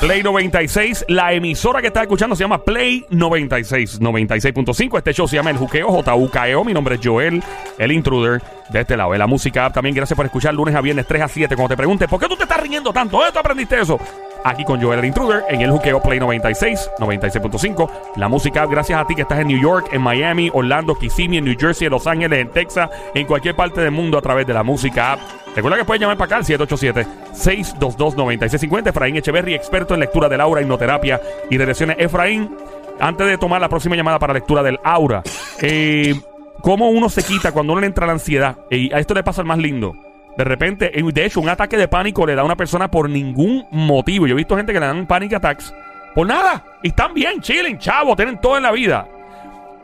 Play 0.00 0.22
96. 0.22 1.06
La 1.08 1.32
emisora 1.32 1.80
que 1.80 1.88
está 1.88 2.02
escuchando 2.02 2.36
se 2.36 2.44
llama 2.44 2.62
Play 2.62 3.04
96, 3.10 4.00
96.5. 4.00 4.98
Este 4.98 5.12
show 5.12 5.26
se 5.26 5.34
llama 5.36 5.50
El 5.50 5.56
Juqueo, 5.56 5.88
JUKEO. 5.90 6.64
Mi 6.64 6.72
nombre 6.72 6.94
es 6.94 7.00
Joel, 7.02 7.42
el 7.78 7.92
intruder 7.92 8.40
de 8.70 8.80
este 8.80 8.96
lado. 8.96 9.10
De 9.10 9.18
la 9.18 9.26
música 9.26 9.70
también. 9.70 9.96
Gracias 9.96 10.16
por 10.16 10.24
escuchar 10.24 10.54
lunes 10.54 10.74
a 10.76 10.80
viernes 10.80 11.04
3 11.06 11.22
a 11.22 11.28
7. 11.28 11.56
Cuando 11.56 11.70
te 11.70 11.76
pregunte, 11.76 12.06
¿por 12.06 12.20
qué 12.20 12.28
tú 12.28 12.36
te 12.36 12.44
estás 12.44 12.60
riendo 12.60 12.92
tanto? 12.92 13.16
¿Dónde 13.16 13.32
tú 13.32 13.40
aprendiste 13.40 13.80
eso? 13.80 13.98
Aquí 14.44 14.64
con 14.64 14.80
Joel, 14.80 15.00
el 15.00 15.06
intruder, 15.06 15.44
en 15.48 15.60
El 15.60 15.70
Juqueo 15.70 16.00
Play 16.00 16.20
96, 16.20 16.90
96.5. 16.98 17.90
La 18.16 18.28
música 18.28 18.66
gracias 18.66 19.00
a 19.00 19.06
ti 19.06 19.14
que 19.14 19.22
estás 19.22 19.40
en 19.40 19.48
New 19.48 19.60
York, 19.60 19.88
en 19.92 20.00
Miami, 20.02 20.50
Orlando, 20.52 20.94
Kissimmee, 20.96 21.38
en 21.38 21.44
New 21.44 21.56
Jersey, 21.58 21.86
en 21.86 21.92
Los 21.92 22.06
Ángeles, 22.06 22.38
en 22.40 22.50
Texas, 22.50 22.88
en 23.14 23.26
cualquier 23.26 23.56
parte 23.56 23.80
del 23.80 23.90
mundo 23.90 24.16
a 24.18 24.22
través 24.22 24.46
de 24.46 24.54
la 24.54 24.62
música 24.62 25.14
app. 25.14 25.20
Recuerda 25.54 25.76
que 25.78 25.84
puedes 25.84 26.00
llamar 26.00 26.16
para 26.16 26.26
acá 26.26 26.36
al 26.36 26.44
787-622-9650. 27.34 28.88
Efraín 28.90 29.16
Echeverry, 29.16 29.54
experto 29.54 29.94
en 29.94 30.00
lectura 30.00 30.28
del 30.28 30.40
aura, 30.40 30.62
hipnoterapia 30.62 31.20
y 31.50 31.58
regresiones. 31.58 31.96
Efraín, 31.98 32.56
antes 33.00 33.26
de 33.26 33.38
tomar 33.38 33.60
la 33.60 33.68
próxima 33.68 33.96
llamada 33.96 34.18
para 34.20 34.34
lectura 34.34 34.62
del 34.62 34.78
aura, 34.84 35.22
eh, 35.60 36.14
¿cómo 36.60 36.90
uno 36.90 37.08
se 37.08 37.24
quita 37.24 37.50
cuando 37.52 37.72
uno 37.72 37.80
le 37.80 37.88
entra 37.88 38.06
la 38.06 38.12
ansiedad? 38.12 38.56
Y 38.70 38.92
a 38.92 39.00
esto 39.00 39.14
le 39.14 39.24
pasa 39.24 39.40
el 39.40 39.48
más 39.48 39.58
lindo. 39.58 39.96
De 40.38 40.44
repente, 40.44 40.92
de 40.94 41.26
hecho, 41.26 41.40
un 41.40 41.48
ataque 41.48 41.76
de 41.76 41.88
pánico 41.88 42.24
le 42.24 42.36
da 42.36 42.42
a 42.42 42.44
una 42.44 42.54
persona 42.54 42.88
por 42.88 43.10
ningún 43.10 43.66
motivo. 43.72 44.24
Yo 44.28 44.34
he 44.34 44.36
visto 44.36 44.56
gente 44.56 44.72
que 44.72 44.78
le 44.78 44.86
dan 44.86 45.04
panic 45.04 45.32
attacks 45.32 45.74
por 46.14 46.28
nada. 46.28 46.64
Y 46.80 46.88
están 46.88 47.12
bien, 47.12 47.40
chilling, 47.40 47.76
chavo, 47.78 48.14
tienen 48.14 48.40
todo 48.40 48.56
en 48.56 48.62
la 48.62 48.70
vida. 48.70 49.08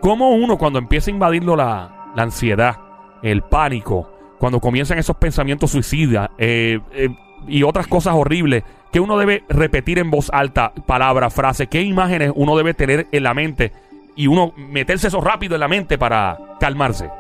¿Cómo 0.01 0.31
uno 0.31 0.57
cuando 0.57 0.79
empieza 0.79 1.11
a 1.11 1.15
invadirlo 1.15 1.57
la, 1.57 2.13
la 2.15 2.23
ansiedad, 2.23 2.77
el 3.21 3.43
pánico, 3.43 4.09
cuando 4.39 4.61
comienzan 4.61 4.97
esos 4.97 5.17
pensamientos 5.17 5.73
suicidas 5.73 6.31
eh, 6.39 6.79
eh, 6.93 7.09
y 7.49 7.65
otras 7.65 7.89
cosas 7.89 8.15
horribles 8.15 8.63
que 8.93 9.01
uno 9.01 9.19
debe 9.19 9.43
repetir 9.49 9.99
en 9.99 10.13
voz 10.13 10.31
alta, 10.33 10.73
palabras, 10.87 11.35
frases, 11.35 11.67
qué 11.67 11.83
imágenes 11.83 12.31
uno 12.33 12.57
debe 12.57 12.75
tener 12.75 13.09
en 13.11 13.25
la 13.25 13.35
mente 13.35 13.73
y 14.15 14.29
uno 14.29 14.53
meterse 14.57 15.09
eso 15.09 15.21
rápido 15.21 15.57
en 15.57 15.61
la 15.61 15.69
mente 15.69 15.99
para 15.99 16.39
calmarse. 16.61 17.11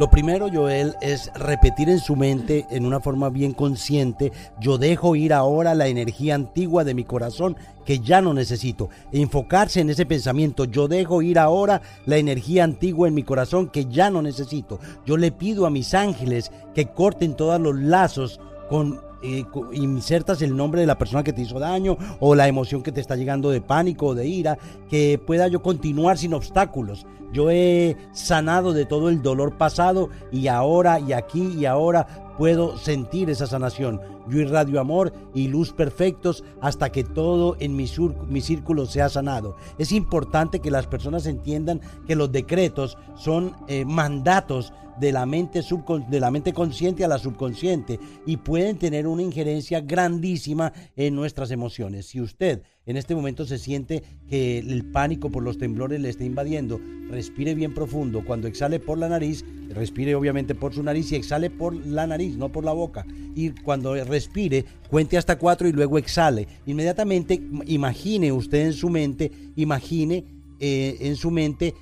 Lo 0.00 0.08
primero, 0.08 0.48
Joel, 0.50 0.94
es 1.02 1.30
repetir 1.34 1.90
en 1.90 1.98
su 1.98 2.16
mente, 2.16 2.64
en 2.70 2.86
una 2.86 3.00
forma 3.00 3.28
bien 3.28 3.52
consciente, 3.52 4.32
yo 4.58 4.78
dejo 4.78 5.14
ir 5.14 5.34
ahora 5.34 5.74
la 5.74 5.88
energía 5.88 6.34
antigua 6.34 6.84
de 6.84 6.94
mi 6.94 7.04
corazón 7.04 7.54
que 7.84 7.98
ya 7.98 8.22
no 8.22 8.32
necesito. 8.32 8.88
Enfocarse 9.12 9.80
en 9.80 9.90
ese 9.90 10.06
pensamiento, 10.06 10.64
yo 10.64 10.88
dejo 10.88 11.20
ir 11.20 11.38
ahora 11.38 11.82
la 12.06 12.16
energía 12.16 12.64
antigua 12.64 13.08
en 13.08 13.14
mi 13.14 13.24
corazón 13.24 13.68
que 13.68 13.84
ya 13.90 14.08
no 14.08 14.22
necesito. 14.22 14.80
Yo 15.04 15.18
le 15.18 15.32
pido 15.32 15.66
a 15.66 15.70
mis 15.70 15.92
ángeles 15.92 16.50
que 16.74 16.86
corten 16.86 17.36
todos 17.36 17.60
los 17.60 17.78
lazos 17.78 18.40
con 18.70 19.09
eh, 19.22 19.44
insertas 19.72 20.42
el 20.42 20.56
nombre 20.56 20.80
de 20.80 20.86
la 20.86 20.98
persona 20.98 21.22
que 21.22 21.32
te 21.32 21.42
hizo 21.42 21.58
daño 21.58 21.96
o 22.20 22.34
la 22.34 22.48
emoción 22.48 22.82
que 22.82 22.92
te 22.92 23.00
está 23.00 23.16
llegando 23.16 23.50
de 23.50 23.60
pánico 23.60 24.06
o 24.06 24.14
de 24.14 24.26
ira, 24.26 24.58
que 24.88 25.20
pueda 25.24 25.48
yo 25.48 25.62
continuar 25.62 26.18
sin 26.18 26.34
obstáculos. 26.34 27.06
Yo 27.32 27.50
he 27.50 27.96
sanado 28.12 28.72
de 28.72 28.86
todo 28.86 29.08
el 29.08 29.22
dolor 29.22 29.56
pasado 29.56 30.08
y 30.32 30.48
ahora 30.48 30.98
y 30.98 31.12
aquí 31.12 31.54
y 31.56 31.64
ahora 31.64 32.30
puedo 32.36 32.76
sentir 32.78 33.30
esa 33.30 33.46
sanación. 33.46 34.00
Yo 34.26 34.40
irradio 34.40 34.80
amor 34.80 35.12
y 35.34 35.48
luz 35.48 35.72
perfectos 35.72 36.42
hasta 36.60 36.90
que 36.90 37.04
todo 37.04 37.56
en 37.60 37.76
mi, 37.76 37.86
mi 38.28 38.40
círculo 38.40 38.86
sea 38.86 39.08
sanado. 39.08 39.56
Es 39.78 39.92
importante 39.92 40.60
que 40.60 40.70
las 40.70 40.86
personas 40.86 41.26
entiendan 41.26 41.80
que 42.06 42.16
los 42.16 42.32
decretos 42.32 42.96
son 43.14 43.54
eh, 43.68 43.84
mandatos 43.84 44.72
de 45.00 45.12
la, 45.12 45.26
mente 45.26 45.62
de 46.08 46.20
la 46.20 46.30
mente 46.30 46.52
consciente 46.52 47.04
a 47.04 47.08
la 47.08 47.18
subconsciente 47.18 47.98
y 48.26 48.36
pueden 48.36 48.78
tener 48.78 49.06
una 49.06 49.22
injerencia 49.22 49.80
grandísima 49.80 50.72
en 50.96 51.14
nuestras 51.14 51.50
emociones. 51.50 52.06
Si 52.06 52.20
usted 52.20 52.62
en 52.86 52.96
este 52.96 53.14
momento 53.14 53.44
se 53.46 53.58
siente 53.58 54.02
que 54.28 54.58
el 54.58 54.84
pánico 54.90 55.30
por 55.30 55.42
los 55.42 55.58
temblores 55.58 56.00
le 56.00 56.08
está 56.08 56.24
invadiendo, 56.24 56.80
respire 57.08 57.54
bien 57.54 57.72
profundo. 57.72 58.24
Cuando 58.24 58.48
exhale 58.48 58.80
por 58.80 58.98
la 58.98 59.08
nariz, 59.08 59.44
respire 59.70 60.14
obviamente 60.14 60.54
por 60.54 60.74
su 60.74 60.82
nariz 60.82 61.12
y 61.12 61.16
exhale 61.16 61.50
por 61.50 61.74
la 61.74 62.06
nariz, 62.06 62.36
no 62.36 62.50
por 62.50 62.64
la 62.64 62.72
boca. 62.72 63.06
Y 63.34 63.50
cuando 63.50 63.94
respire, 64.04 64.64
cuente 64.88 65.16
hasta 65.16 65.38
cuatro 65.38 65.68
y 65.68 65.72
luego 65.72 65.98
exhale. 65.98 66.48
Inmediatamente 66.66 67.40
imagine 67.66 68.32
usted 68.32 68.66
en 68.66 68.72
su 68.72 68.90
mente, 68.90 69.30
imagine 69.56 70.24
eh, 70.58 70.96
en 71.00 71.16
su 71.16 71.30
mente 71.30 71.74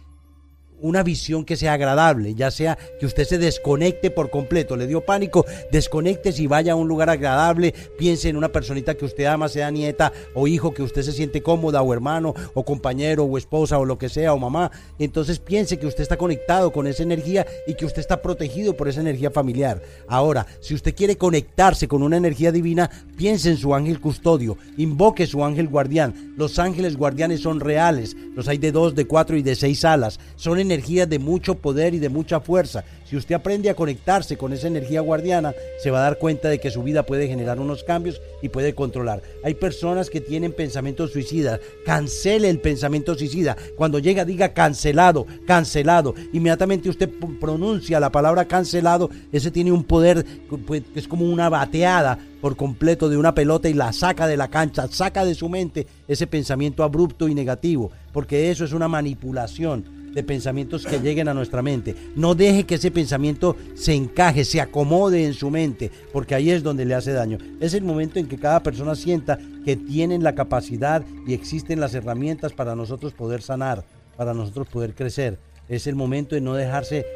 una 0.81 1.03
visión 1.03 1.45
que 1.45 1.57
sea 1.57 1.73
agradable, 1.73 2.35
ya 2.35 2.51
sea 2.51 2.79
que 3.01 3.07
usted 3.07 3.25
se 3.25 3.39
desconecte 3.39 4.11
por 4.11 4.31
completo, 4.31 4.77
le 4.77 4.87
dio 4.87 5.01
pánico, 5.01 5.45
desconecte 5.71 6.33
y 6.37 6.47
vaya 6.47 6.73
a 6.73 6.77
un 6.77 6.89
lugar 6.89 7.11
agradable, 7.11 7.75
piense 7.99 8.29
en 8.29 8.37
una 8.37 8.51
personita 8.51 8.95
que 8.95 9.05
usted 9.05 9.25
ama, 9.25 9.49
sea 9.49 9.71
nieta 9.71 10.13
o 10.35 10.47
hijo, 10.47 10.75
que 10.75 10.83
usted 10.83 11.03
se 11.03 11.13
siente 11.13 11.43
cómoda 11.43 11.83
o 11.83 11.93
hermano 11.93 12.35
o 12.55 12.65
compañero 12.65 13.25
o 13.25 13.39
esposa 13.39 13.79
o 13.79 13.85
lo 13.85 13.99
que 13.99 14.09
sea 14.09 14.35
o 14.35 14.39
mamá, 14.39 14.71
entonces 14.99 15.39
piense 15.39 15.79
que 15.79 15.87
usted 15.87 16.03
está 16.03 16.17
conectado 16.17 16.73
con 16.73 16.87
esa 16.87 17.03
energía 17.03 17.47
y 17.67 17.75
que 17.75 17.87
usted 17.87 18.01
está 18.01 18.21
protegido 18.21 18.77
por 18.77 18.89
esa 18.89 19.01
energía 19.01 19.31
familiar. 19.31 19.83
Ahora, 20.07 20.47
si 20.61 20.75
usted 20.75 20.95
quiere 20.95 21.17
conectarse 21.17 21.89
con 21.89 22.03
una 22.03 22.17
energía 22.17 22.53
divina, 22.53 22.91
piense 23.17 23.51
en 23.51 23.57
su 23.57 23.75
ángel 23.75 24.01
custodio, 24.01 24.57
invoque 24.77 25.27
su 25.27 25.45
ángel 25.45 25.69
guardián. 25.69 26.35
Los 26.37 26.59
ángeles 26.59 26.97
guardianes 26.97 27.41
son 27.41 27.61
reales, 27.61 28.17
los 28.35 28.49
hay 28.49 28.59
de 28.59 28.73
dos, 28.73 28.95
de 28.95 29.07
cuatro 29.07 29.37
y 29.37 29.43
de 29.43 29.57
seis 29.57 29.85
alas, 29.85 30.21
son 30.37 30.59
energía 30.69 31.07
de 31.07 31.19
mucho 31.19 31.55
poder 31.57 31.95
y 31.95 31.99
de 31.99 32.09
mucha 32.09 32.41
fuerza. 32.41 32.85
Si 33.09 33.17
usted 33.17 33.35
aprende 33.35 33.71
a 33.71 33.75
conectarse 33.75 34.37
con 34.37 34.53
esa 34.53 34.67
energía 34.67 35.01
guardiana, 35.01 35.55
se 35.83 35.91
va 35.91 36.01
a 36.01 36.03
dar 36.03 36.19
cuenta 36.19 36.51
de 36.51 36.61
que 36.61 36.71
su 36.71 36.83
vida 36.83 37.05
puede 37.05 37.27
generar 37.27 37.59
unos 37.59 37.83
cambios 37.83 38.21
y 38.43 38.51
puede 38.51 38.75
controlar. 38.75 39.23
Hay 39.43 39.55
personas 39.55 40.11
que 40.11 40.21
tienen 40.21 40.53
pensamientos 40.53 41.13
suicidas. 41.13 41.59
Cancele 41.87 42.51
el 42.51 42.61
pensamiento 42.61 43.15
suicida. 43.15 43.57
Cuando 43.77 43.99
llega, 43.99 44.27
diga 44.27 44.53
cancelado, 44.53 45.27
cancelado. 45.47 46.15
Inmediatamente 46.35 46.91
usted 46.91 47.09
pronuncia 47.41 47.99
la 47.99 48.13
palabra 48.13 48.45
cancelado. 48.45 49.09
Ese 49.33 49.51
tiene 49.51 49.73
un 49.73 49.85
poder 49.85 50.27
pues, 50.67 50.83
que 50.93 51.01
es 51.01 51.09
como 51.09 51.25
una 51.25 51.49
bateada 51.49 52.19
por 52.43 52.57
completo 52.57 53.09
de 53.09 53.17
una 53.17 53.35
pelota 53.35 53.71
y 53.71 53.75
la 53.75 53.93
saca 53.95 54.27
de 54.27 54.37
la 54.37 54.49
cancha, 54.49 54.87
saca 54.89 55.25
de 55.25 55.35
su 55.35 55.49
mente 55.49 55.87
ese 56.07 56.27
pensamiento 56.27 56.85
abrupto 56.85 57.27
y 57.27 57.35
negativo, 57.35 57.91
porque 58.13 58.51
eso 58.51 58.65
es 58.65 58.73
una 58.73 58.87
manipulación 58.87 59.98
de 60.19 60.25
pensamientos 60.25 60.85
que 60.85 60.99
lleguen 60.99 61.29
a 61.29 61.35
nuestra 61.35 61.63
mente. 61.63 61.95
No 62.17 62.35
deje 62.35 62.65
que 62.65 62.75
ese 62.75 62.91
pensamiento 62.91 63.57
se 63.75 63.95
encaje, 63.95 64.45
se 64.45 64.61
acomode 64.61 65.25
en 65.25 65.33
su 65.33 65.49
mente, 65.49 65.93
porque 66.13 66.35
ahí 66.35 66.51
es 66.51 66.65
donde 66.65 66.85
le 66.85 66.95
hace 66.95 67.13
daño. 67.13 67.39
Es 67.61 67.73
el 67.75 67.85
momento 67.85 68.19
en 68.19 68.27
que 68.27 68.37
cada 68.37 68.61
persona 68.63 68.97
sienta 68.97 69.39
que 69.65 69.77
tienen 69.77 70.25
la 70.25 70.35
capacidad 70.35 71.05
y 71.27 71.35
existen 71.35 71.79
las 71.79 71.95
herramientas 71.95 72.53
para 72.53 72.75
nosotros 72.75 73.13
poder 73.13 73.43
sanar, 73.43 73.85
para 74.17 74.35
nosotros 74.35 74.67
poder 74.67 74.95
crecer. 74.95 75.39
Es 75.69 75.87
el 75.87 75.95
momento 75.95 76.35
de 76.35 76.41
no 76.41 76.55
dejarse 76.55 77.07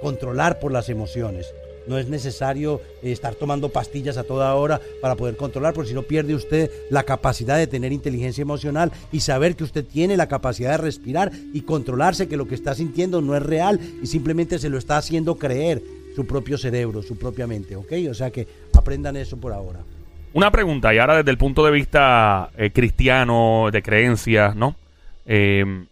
controlar 0.00 0.58
por 0.58 0.72
las 0.72 0.88
emociones. 0.88 1.46
No 1.86 1.98
es 1.98 2.08
necesario 2.08 2.80
eh, 3.02 3.12
estar 3.12 3.34
tomando 3.34 3.68
pastillas 3.68 4.16
a 4.16 4.24
toda 4.24 4.54
hora 4.54 4.80
para 5.00 5.16
poder 5.16 5.36
controlar, 5.36 5.74
porque 5.74 5.90
si 5.90 5.94
no 5.94 6.02
pierde 6.02 6.34
usted 6.34 6.70
la 6.90 7.02
capacidad 7.02 7.56
de 7.56 7.66
tener 7.66 7.92
inteligencia 7.92 8.42
emocional 8.42 8.92
y 9.10 9.20
saber 9.20 9.56
que 9.56 9.64
usted 9.64 9.84
tiene 9.84 10.16
la 10.16 10.28
capacidad 10.28 10.72
de 10.72 10.78
respirar 10.78 11.32
y 11.52 11.62
controlarse 11.62 12.28
que 12.28 12.36
lo 12.36 12.46
que 12.46 12.54
está 12.54 12.74
sintiendo 12.74 13.20
no 13.20 13.36
es 13.36 13.42
real 13.42 13.80
y 14.02 14.06
simplemente 14.06 14.58
se 14.58 14.68
lo 14.68 14.78
está 14.78 14.96
haciendo 14.96 15.36
creer 15.36 15.82
su 16.14 16.26
propio 16.26 16.58
cerebro, 16.58 17.02
su 17.02 17.18
propia 17.18 17.46
mente, 17.46 17.76
¿ok? 17.76 17.92
O 18.10 18.14
sea 18.14 18.30
que 18.30 18.46
aprendan 18.74 19.16
eso 19.16 19.38
por 19.38 19.52
ahora. 19.52 19.80
Una 20.34 20.50
pregunta, 20.50 20.94
y 20.94 20.98
ahora 20.98 21.16
desde 21.16 21.30
el 21.30 21.38
punto 21.38 21.64
de 21.64 21.70
vista 21.70 22.50
eh, 22.56 22.70
cristiano, 22.70 23.68
de 23.70 23.82
creencias, 23.82 24.56
¿no? 24.56 24.76
Eh, 25.26 25.84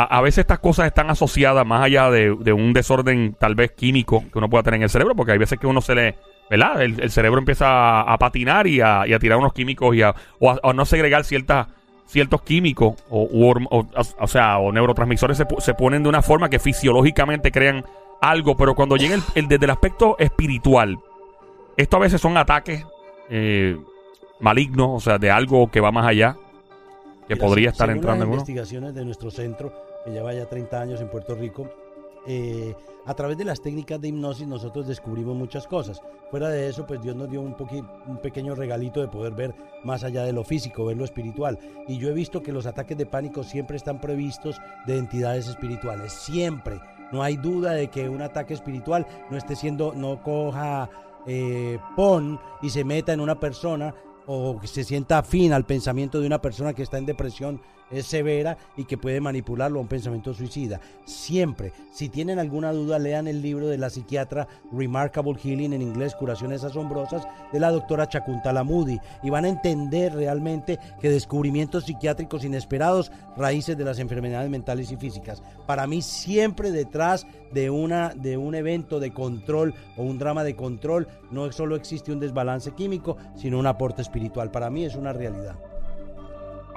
a, 0.00 0.20
veces 0.20 0.38
estas 0.38 0.60
cosas 0.60 0.86
están 0.86 1.10
asociadas 1.10 1.66
más 1.66 1.82
allá 1.82 2.08
de, 2.08 2.52
un 2.52 2.72
desorden 2.72 3.34
tal 3.34 3.56
vez 3.56 3.72
químico 3.72 4.22
que 4.32 4.38
uno 4.38 4.48
pueda 4.48 4.62
tener 4.62 4.78
en 4.78 4.84
el 4.84 4.90
cerebro, 4.90 5.16
porque 5.16 5.32
hay 5.32 5.38
veces 5.38 5.58
que 5.58 5.66
uno 5.66 5.80
se 5.80 5.96
le, 5.96 6.14
¿verdad? 6.48 6.80
El, 6.82 7.10
cerebro 7.10 7.40
empieza 7.40 8.02
a, 8.02 8.16
patinar 8.16 8.68
y 8.68 8.80
a, 8.80 9.04
tirar 9.18 9.38
unos 9.38 9.52
químicos 9.52 9.96
y 9.96 10.02
a, 10.02 10.14
o, 10.38 10.56
a, 10.62 10.72
no 10.72 10.84
segregar 10.84 11.24
ciertas 11.24 11.66
ciertos 12.06 12.42
químicos 12.42 12.94
o, 13.10 13.28
o, 14.18 14.26
sea, 14.28 14.58
o 14.58 14.72
neurotransmisores 14.72 15.36
se, 15.36 15.46
se, 15.58 15.74
ponen 15.74 16.04
de 16.04 16.08
una 16.08 16.22
forma 16.22 16.48
que 16.48 16.58
fisiológicamente 16.58 17.50
crean 17.50 17.84
algo, 18.20 18.56
pero 18.56 18.76
cuando 18.76 18.96
llega 18.96 19.16
el, 19.34 19.48
desde 19.48 19.64
el 19.64 19.70
aspecto 19.70 20.16
espiritual, 20.20 20.96
esto 21.76 21.96
a 21.96 22.00
veces 22.00 22.20
son 22.20 22.36
ataques 22.36 22.86
eh, 23.30 23.76
malignos, 24.38 24.88
o 24.90 25.00
sea, 25.00 25.18
de 25.18 25.30
algo 25.30 25.70
que 25.70 25.80
va 25.80 25.90
más 25.90 26.06
allá, 26.06 26.36
que 27.26 27.36
podría 27.36 27.70
estar 27.70 27.90
entrando 27.90 28.24
en 28.24 28.30
uno. 28.30 28.38
investigaciones 28.38 28.94
de 28.94 29.04
nuestro 29.04 29.30
centro, 29.30 29.87
que 30.08 30.14
lleva 30.14 30.32
ya 30.32 30.48
30 30.48 30.80
años 30.80 31.00
en 31.00 31.08
Puerto 31.08 31.34
Rico, 31.34 31.68
eh, 32.26 32.74
a 33.06 33.14
través 33.14 33.38
de 33.38 33.44
las 33.44 33.60
técnicas 33.60 34.00
de 34.00 34.08
hipnosis 34.08 34.46
nosotros 34.46 34.86
descubrimos 34.86 35.36
muchas 35.36 35.66
cosas. 35.66 36.00
Fuera 36.30 36.48
de 36.48 36.68
eso, 36.68 36.86
pues 36.86 37.00
Dios 37.00 37.16
nos 37.16 37.30
dio 37.30 37.40
un, 37.40 37.56
un 38.06 38.18
pequeño 38.18 38.54
regalito 38.54 39.00
de 39.00 39.08
poder 39.08 39.32
ver 39.32 39.54
más 39.84 40.04
allá 40.04 40.24
de 40.24 40.32
lo 40.32 40.44
físico, 40.44 40.84
ver 40.84 40.96
lo 40.96 41.04
espiritual. 41.04 41.58
Y 41.86 41.98
yo 41.98 42.10
he 42.10 42.12
visto 42.12 42.42
que 42.42 42.52
los 42.52 42.66
ataques 42.66 42.98
de 42.98 43.06
pánico 43.06 43.44
siempre 43.44 43.76
están 43.76 44.00
previstos 44.00 44.60
de 44.86 44.98
entidades 44.98 45.48
espirituales, 45.48 46.12
siempre. 46.12 46.80
No 47.12 47.22
hay 47.22 47.36
duda 47.36 47.72
de 47.72 47.88
que 47.88 48.08
un 48.08 48.20
ataque 48.20 48.52
espiritual 48.52 49.06
no 49.30 49.38
esté 49.38 49.56
siendo, 49.56 49.94
no 49.94 50.22
coja 50.22 50.90
eh, 51.26 51.78
pon 51.96 52.38
y 52.60 52.68
se 52.70 52.84
meta 52.84 53.12
en 53.12 53.20
una 53.20 53.40
persona 53.40 53.94
o 54.26 54.58
que 54.60 54.66
se 54.66 54.84
sienta 54.84 55.18
afín 55.18 55.54
al 55.54 55.64
pensamiento 55.64 56.20
de 56.20 56.26
una 56.26 56.42
persona 56.42 56.74
que 56.74 56.82
está 56.82 56.98
en 56.98 57.06
depresión 57.06 57.62
es 57.90 58.06
severa 58.06 58.56
y 58.76 58.84
que 58.84 58.98
puede 58.98 59.20
manipularlo 59.20 59.78
a 59.78 59.82
un 59.82 59.88
pensamiento 59.88 60.34
suicida. 60.34 60.80
Siempre, 61.04 61.72
si 61.90 62.08
tienen 62.08 62.38
alguna 62.38 62.72
duda, 62.72 62.98
lean 62.98 63.28
el 63.28 63.42
libro 63.42 63.66
de 63.66 63.78
la 63.78 63.90
psiquiatra 63.90 64.48
Remarkable 64.72 65.38
Healing 65.38 65.72
en 65.72 65.82
inglés, 65.82 66.14
Curaciones 66.14 66.64
Asombrosas, 66.64 67.26
de 67.52 67.60
la 67.60 67.70
doctora 67.70 68.08
Chakuntala 68.08 68.64
Moody, 68.64 68.98
y 69.22 69.30
van 69.30 69.44
a 69.44 69.48
entender 69.48 70.14
realmente 70.14 70.78
que 71.00 71.10
descubrimientos 71.10 71.84
psiquiátricos 71.84 72.44
inesperados, 72.44 73.10
raíces 73.36 73.76
de 73.76 73.84
las 73.84 73.98
enfermedades 73.98 74.50
mentales 74.50 74.90
y 74.92 74.96
físicas. 74.96 75.42
Para 75.66 75.86
mí, 75.86 76.02
siempre 76.02 76.70
detrás 76.70 77.26
de, 77.52 77.70
una, 77.70 78.10
de 78.14 78.36
un 78.36 78.54
evento 78.54 79.00
de 79.00 79.12
control 79.12 79.74
o 79.96 80.02
un 80.02 80.18
drama 80.18 80.44
de 80.44 80.56
control, 80.56 81.08
no 81.30 81.50
solo 81.52 81.76
existe 81.76 82.12
un 82.12 82.20
desbalance 82.20 82.72
químico, 82.72 83.16
sino 83.36 83.58
un 83.58 83.66
aporte 83.66 84.02
espiritual. 84.02 84.50
Para 84.50 84.70
mí 84.70 84.84
es 84.84 84.94
una 84.94 85.12
realidad. 85.12 85.56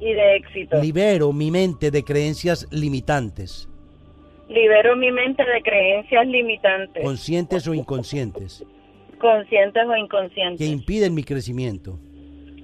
y 0.00 0.14
de 0.14 0.36
éxito. 0.36 0.80
Libero 0.80 1.30
mi 1.34 1.50
mente 1.50 1.90
de 1.90 2.02
creencias 2.04 2.66
limitantes, 2.70 3.68
Libero 4.48 4.96
mi 4.96 5.12
mente 5.12 5.44
de 5.44 5.60
creencias 5.62 6.26
limitantes, 6.26 7.04
conscientes 7.04 7.68
o 7.68 7.74
inconscientes, 7.74 8.64
conscientes 9.24 9.82
o 9.86 9.92
que 9.92 9.98
inconscientes, 10.00 10.68
impiden 10.68 11.14
mi 11.14 11.24
crecimiento. 11.24 11.98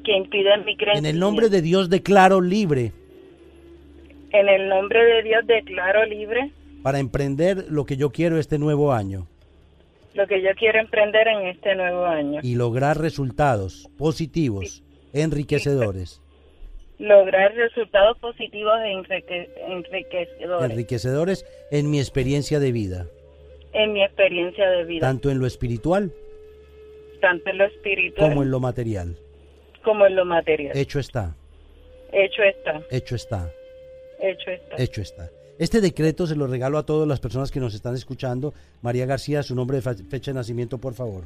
que 0.05 0.17
impiden 0.17 0.65
mi 0.65 0.77
crecimiento. 0.77 0.99
En 0.99 1.07
el 1.15 1.19
nombre 1.21 1.49
de 1.49 1.61
Dios 1.63 1.89
declaro 1.91 2.41
libre. 2.41 2.93
En 4.33 4.49
el 4.49 4.69
nombre 4.69 5.03
de 5.05 5.23
Dios 5.23 5.47
declaro 5.47 6.05
libre. 6.07 6.53
Para 6.83 6.99
emprender 6.99 7.67
lo 7.69 7.85
que 7.85 7.97
yo 7.97 8.11
quiero 8.11 8.39
este 8.39 8.59
nuevo 8.59 8.93
año. 8.93 9.27
Lo 10.15 10.27
que 10.27 10.41
yo 10.43 10.51
quiero 10.59 10.79
emprender 10.81 11.29
en 11.29 11.47
este 11.49 11.75
nuevo 11.75 12.05
año. 12.05 12.41
y 12.43 12.55
lograr 12.57 12.99
resultados 13.01 13.89
positivos, 13.97 14.83
enriquecedores, 15.13 16.21
Lograr 16.99 17.55
resultados 17.55 18.19
positivos 18.19 18.75
e 18.85 18.93
enrique- 18.93 19.49
enriquecedores. 19.69 20.71
Enriquecedores 20.71 21.47
en 21.71 21.91
mi 21.91 21.99
experiencia 21.99 22.59
de 22.61 22.73
vida, 22.73 23.07
en 23.73 23.93
mi 23.95 24.03
experiencia 24.03 24.69
de 24.69 24.85
vida, 24.85 25.01
tanto 25.01 25.31
en 25.31 25.39
lo 25.39 25.47
espiritual 25.47 26.13
tanto 27.21 27.51
en 27.51 27.59
lo 27.59 27.65
espiritual 27.67 28.29
como 28.31 28.43
en 28.43 28.51
lo 28.51 28.61
material. 28.61 29.17
como 29.85 30.07
en 30.07 30.17
lo 30.17 30.25
material. 30.25 30.77
Hecho 30.77 30.99
está, 30.99 31.35
Hecho 32.13 32.43
está, 32.43 32.83
hecho 32.91 33.15
está. 33.15 33.51
hecho 34.21 34.51
está. 34.51 34.77
Hecho 34.83 35.01
está. 35.03 35.31
Este 35.59 35.81
decreto 35.81 36.27
se 36.27 36.37
lo 36.37 36.47
regalo 36.47 36.79
a 36.79 36.87
todas 36.87 37.07
las 37.07 37.21
personas 37.21 37.51
que 37.51 37.61
nos 37.61 37.75
están 37.75 37.95
escuchando. 37.95 38.55
María 38.83 39.05
García, 39.07 39.43
su 39.43 39.55
nombre 39.55 39.81
de 39.81 39.83
fecha 39.83 40.31
de 40.31 40.35
nacimiento, 40.35 40.79
por 40.79 40.95
favor. 40.95 41.25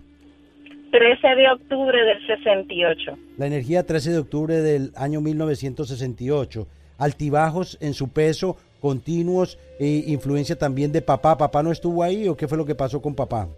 13 0.90 1.28
de 1.36 1.48
octubre 1.50 1.98
del 2.04 2.26
68. 2.26 3.18
La 3.38 3.46
energía 3.46 3.84
13 3.86 4.10
de 4.10 4.18
octubre 4.18 4.56
del 4.60 4.92
año 4.96 5.20
1968. 5.20 6.66
Altibajos 6.98 7.78
en 7.80 7.94
su 7.94 8.08
peso, 8.08 8.56
continuos, 8.80 9.58
e 9.80 10.04
influencia 10.06 10.56
también 10.56 10.92
de 10.92 11.02
papá. 11.02 11.36
¿Papá 11.36 11.62
no 11.62 11.72
estuvo 11.72 12.02
ahí 12.02 12.28
o 12.28 12.36
qué 12.36 12.46
fue 12.48 12.58
lo 12.58 12.66
que 12.66 12.74
pasó 12.74 13.00
con 13.00 13.14
papá? 13.14 13.48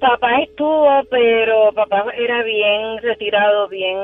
Papá 0.00 0.40
estuvo, 0.42 0.88
pero 1.10 1.72
papá 1.74 2.04
era 2.16 2.44
bien 2.44 2.98
retirado, 3.02 3.68
bien, 3.68 3.96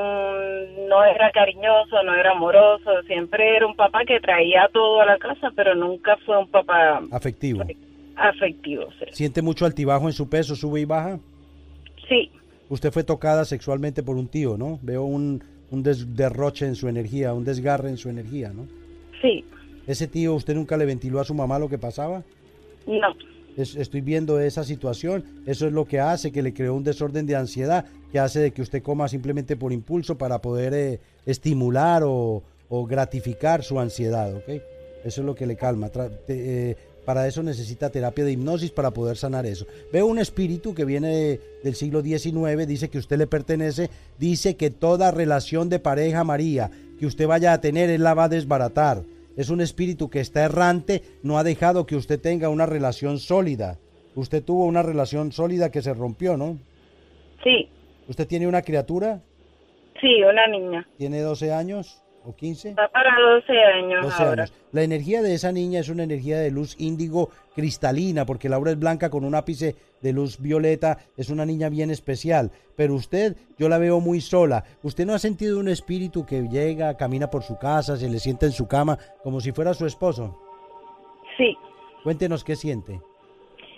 no 0.88 1.04
era 1.04 1.30
cariñoso, 1.32 2.02
no 2.04 2.14
era 2.14 2.32
amoroso, 2.32 3.02
siempre 3.06 3.56
era 3.56 3.66
un 3.66 3.76
papá 3.76 4.00
que 4.04 4.18
traía 4.18 4.68
todo 4.72 5.00
a 5.00 5.06
la 5.06 5.18
casa, 5.18 5.52
pero 5.54 5.74
nunca 5.76 6.16
fue 6.26 6.36
un 6.38 6.48
papá 6.48 7.00
Afectivo. 7.12 7.62
afectivo. 8.16 8.88
sí. 8.98 9.04
¿Siente 9.12 9.40
mucho 9.40 9.66
altibajo 9.66 10.06
en 10.06 10.12
su 10.12 10.28
peso, 10.28 10.56
sube 10.56 10.80
y 10.80 10.84
baja? 10.84 11.18
Sí, 12.08 12.30
Usted 12.68 12.90
fue 12.90 13.04
tocada 13.04 13.44
sexualmente 13.44 14.02
por 14.02 14.16
un 14.16 14.26
tío, 14.26 14.56
¿no? 14.56 14.78
Veo 14.82 15.02
un, 15.04 15.44
un 15.70 15.82
derroche 15.82 16.64
en 16.66 16.74
su 16.74 16.88
energía, 16.88 17.34
un 17.34 17.44
desgarre 17.44 17.88
en 17.90 17.98
su 17.98 18.08
energía, 18.08 18.50
¿no? 18.52 18.66
sí, 19.22 19.44
¿Ese 19.86 20.08
tío 20.08 20.34
usted 20.34 20.54
nunca 20.54 20.76
le 20.78 20.86
ventiló 20.86 21.20
a 21.20 21.24
su 21.24 21.34
mamá 21.34 21.58
lo 21.58 21.68
que 21.68 21.78
pasaba? 21.78 22.22
no, 22.86 23.14
Es- 23.56 23.76
estoy 23.76 24.00
viendo 24.00 24.40
esa 24.40 24.64
situación, 24.64 25.24
eso 25.46 25.66
es 25.66 25.72
lo 25.72 25.84
que 25.84 26.00
hace 26.00 26.32
que 26.32 26.42
le 26.42 26.52
creó 26.52 26.74
un 26.74 26.84
desorden 26.84 27.26
de 27.26 27.36
ansiedad, 27.36 27.84
que 28.10 28.18
hace 28.18 28.40
de 28.40 28.50
que 28.52 28.62
usted 28.62 28.82
coma 28.82 29.08
simplemente 29.08 29.56
por 29.56 29.72
impulso 29.72 30.16
para 30.18 30.40
poder 30.40 30.74
eh, 30.74 31.00
estimular 31.26 32.02
o, 32.04 32.42
gratificar 32.88 33.62
su 33.62 33.78
ansiedad, 33.78 34.34
¿ok? 34.34 34.48
Eso 35.04 35.20
es 35.20 35.24
lo 35.26 35.36
que 35.36 35.46
le 35.46 35.54
calma. 35.54 35.90
Eh, 36.26 36.74
para 37.04 37.28
eso 37.28 37.42
necesita 37.44 37.90
terapia 37.90 38.24
de 38.24 38.32
hipnosis 38.32 38.72
para 38.72 38.90
poder 38.90 39.16
sanar 39.16 39.46
eso. 39.46 39.64
Veo 39.92 40.06
un 40.06 40.18
espíritu 40.18 40.74
que 40.74 40.84
viene 40.84 41.08
de- 41.14 41.40
del 41.62 41.74
siglo 41.76 42.02
XIX, 42.02 42.66
dice 42.66 42.88
que 42.88 42.98
usted 42.98 43.16
le 43.18 43.28
pertenece, 43.28 43.90
dice 44.18 44.56
que 44.56 44.70
toda 44.70 45.12
relación 45.12 45.68
de 45.68 45.78
pareja 45.78 46.24
María 46.24 46.70
que 46.98 47.06
usted 47.06 47.28
vaya 47.28 47.52
a 47.52 47.60
tener, 47.60 47.90
él 47.90 48.02
la 48.02 48.14
va 48.14 48.24
a 48.24 48.28
desbaratar. 48.28 49.02
Es 49.36 49.50
un 49.50 49.60
espíritu 49.60 50.08
que 50.10 50.20
está 50.20 50.44
errante, 50.44 51.02
no 51.22 51.38
ha 51.38 51.44
dejado 51.44 51.86
que 51.86 51.96
usted 51.96 52.20
tenga 52.20 52.48
una 52.48 52.66
relación 52.66 53.18
sólida. 53.18 53.78
Usted 54.14 54.42
tuvo 54.44 54.66
una 54.66 54.82
relación 54.82 55.32
sólida 55.32 55.70
que 55.70 55.82
se 55.82 55.92
rompió, 55.94 56.36
¿no? 56.36 56.58
sí, 57.42 57.68
¿Usted 58.08 58.26
tiene 58.28 58.46
una 58.46 58.62
criatura? 58.62 59.20
sí, 60.00 60.22
una 60.22 60.46
niña. 60.46 60.86
¿Tiene 60.98 61.20
12 61.20 61.52
años 61.52 62.00
o 62.24 62.34
15? 62.34 62.74
Va 62.74 62.88
para 62.88 63.10
12 63.20 63.52
años 63.52 64.02
12 64.02 64.22
ahora. 64.22 64.42
años. 64.44 64.52
La 64.72 64.82
energía 64.82 65.22
de 65.22 65.34
esa 65.34 65.52
niña 65.52 65.80
es 65.80 65.88
una 65.88 66.02
energía 66.02 66.38
de 66.38 66.50
luz 66.50 66.74
índigo 66.78 67.30
cristalina, 67.54 68.24
porque 68.24 68.48
Laura 68.48 68.72
es 68.72 68.78
blanca 68.78 69.10
con 69.10 69.24
un 69.24 69.34
ápice 69.34 69.76
de 70.02 70.12
luz 70.12 70.40
violeta, 70.40 70.98
es 71.16 71.30
una 71.30 71.46
niña 71.46 71.68
bien 71.68 71.90
especial. 71.90 72.50
Pero 72.76 72.94
usted, 72.94 73.36
yo 73.58 73.68
la 73.68 73.78
veo 73.78 74.00
muy 74.00 74.20
sola. 74.20 74.64
¿Usted 74.82 75.06
no 75.06 75.14
ha 75.14 75.18
sentido 75.18 75.58
un 75.58 75.68
espíritu 75.68 76.26
que 76.26 76.42
llega, 76.48 76.96
camina 76.96 77.30
por 77.30 77.42
su 77.42 77.58
casa, 77.58 77.96
se 77.96 78.08
le 78.08 78.18
sienta 78.18 78.46
en 78.46 78.52
su 78.52 78.66
cama, 78.66 78.98
como 79.22 79.40
si 79.40 79.52
fuera 79.52 79.74
su 79.74 79.86
esposo? 79.86 80.38
Sí. 81.36 81.56
Cuéntenos 82.02 82.44
qué 82.44 82.56
siente. 82.56 83.00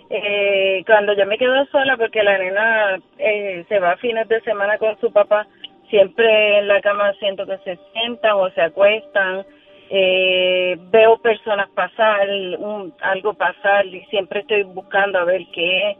Eh, 0.09 0.83
cuando 0.85 1.13
yo 1.13 1.25
me 1.25 1.37
quedo 1.37 1.65
sola, 1.65 1.97
porque 1.97 2.23
la 2.23 2.37
nena 2.37 2.97
eh, 3.17 3.65
se 3.67 3.79
va 3.79 3.91
a 3.91 3.97
fines 3.97 4.27
de 4.29 4.39
semana 4.41 4.77
con 4.77 4.97
su 4.99 5.11
papá, 5.11 5.47
siempre 5.89 6.59
en 6.59 6.67
la 6.67 6.81
cama 6.81 7.13
siento 7.19 7.45
que 7.45 7.57
se 7.59 7.79
sientan 7.93 8.33
o 8.33 8.49
se 8.51 8.61
acuestan. 8.61 9.45
Eh, 9.89 10.77
veo 10.91 11.17
personas 11.19 11.69
pasar, 11.73 12.27
un- 12.59 12.93
algo 13.01 13.33
pasar 13.33 13.85
y 13.85 14.03
siempre 14.05 14.41
estoy 14.41 14.63
buscando 14.63 15.17
a 15.19 15.23
ver 15.23 15.41
qué 15.53 15.91
es. 15.91 15.97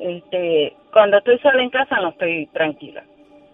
Este, 0.00 0.76
cuando 0.92 1.18
estoy 1.18 1.38
sola 1.38 1.62
en 1.62 1.70
casa 1.70 2.00
no 2.00 2.10
estoy 2.10 2.46
tranquila. 2.52 3.04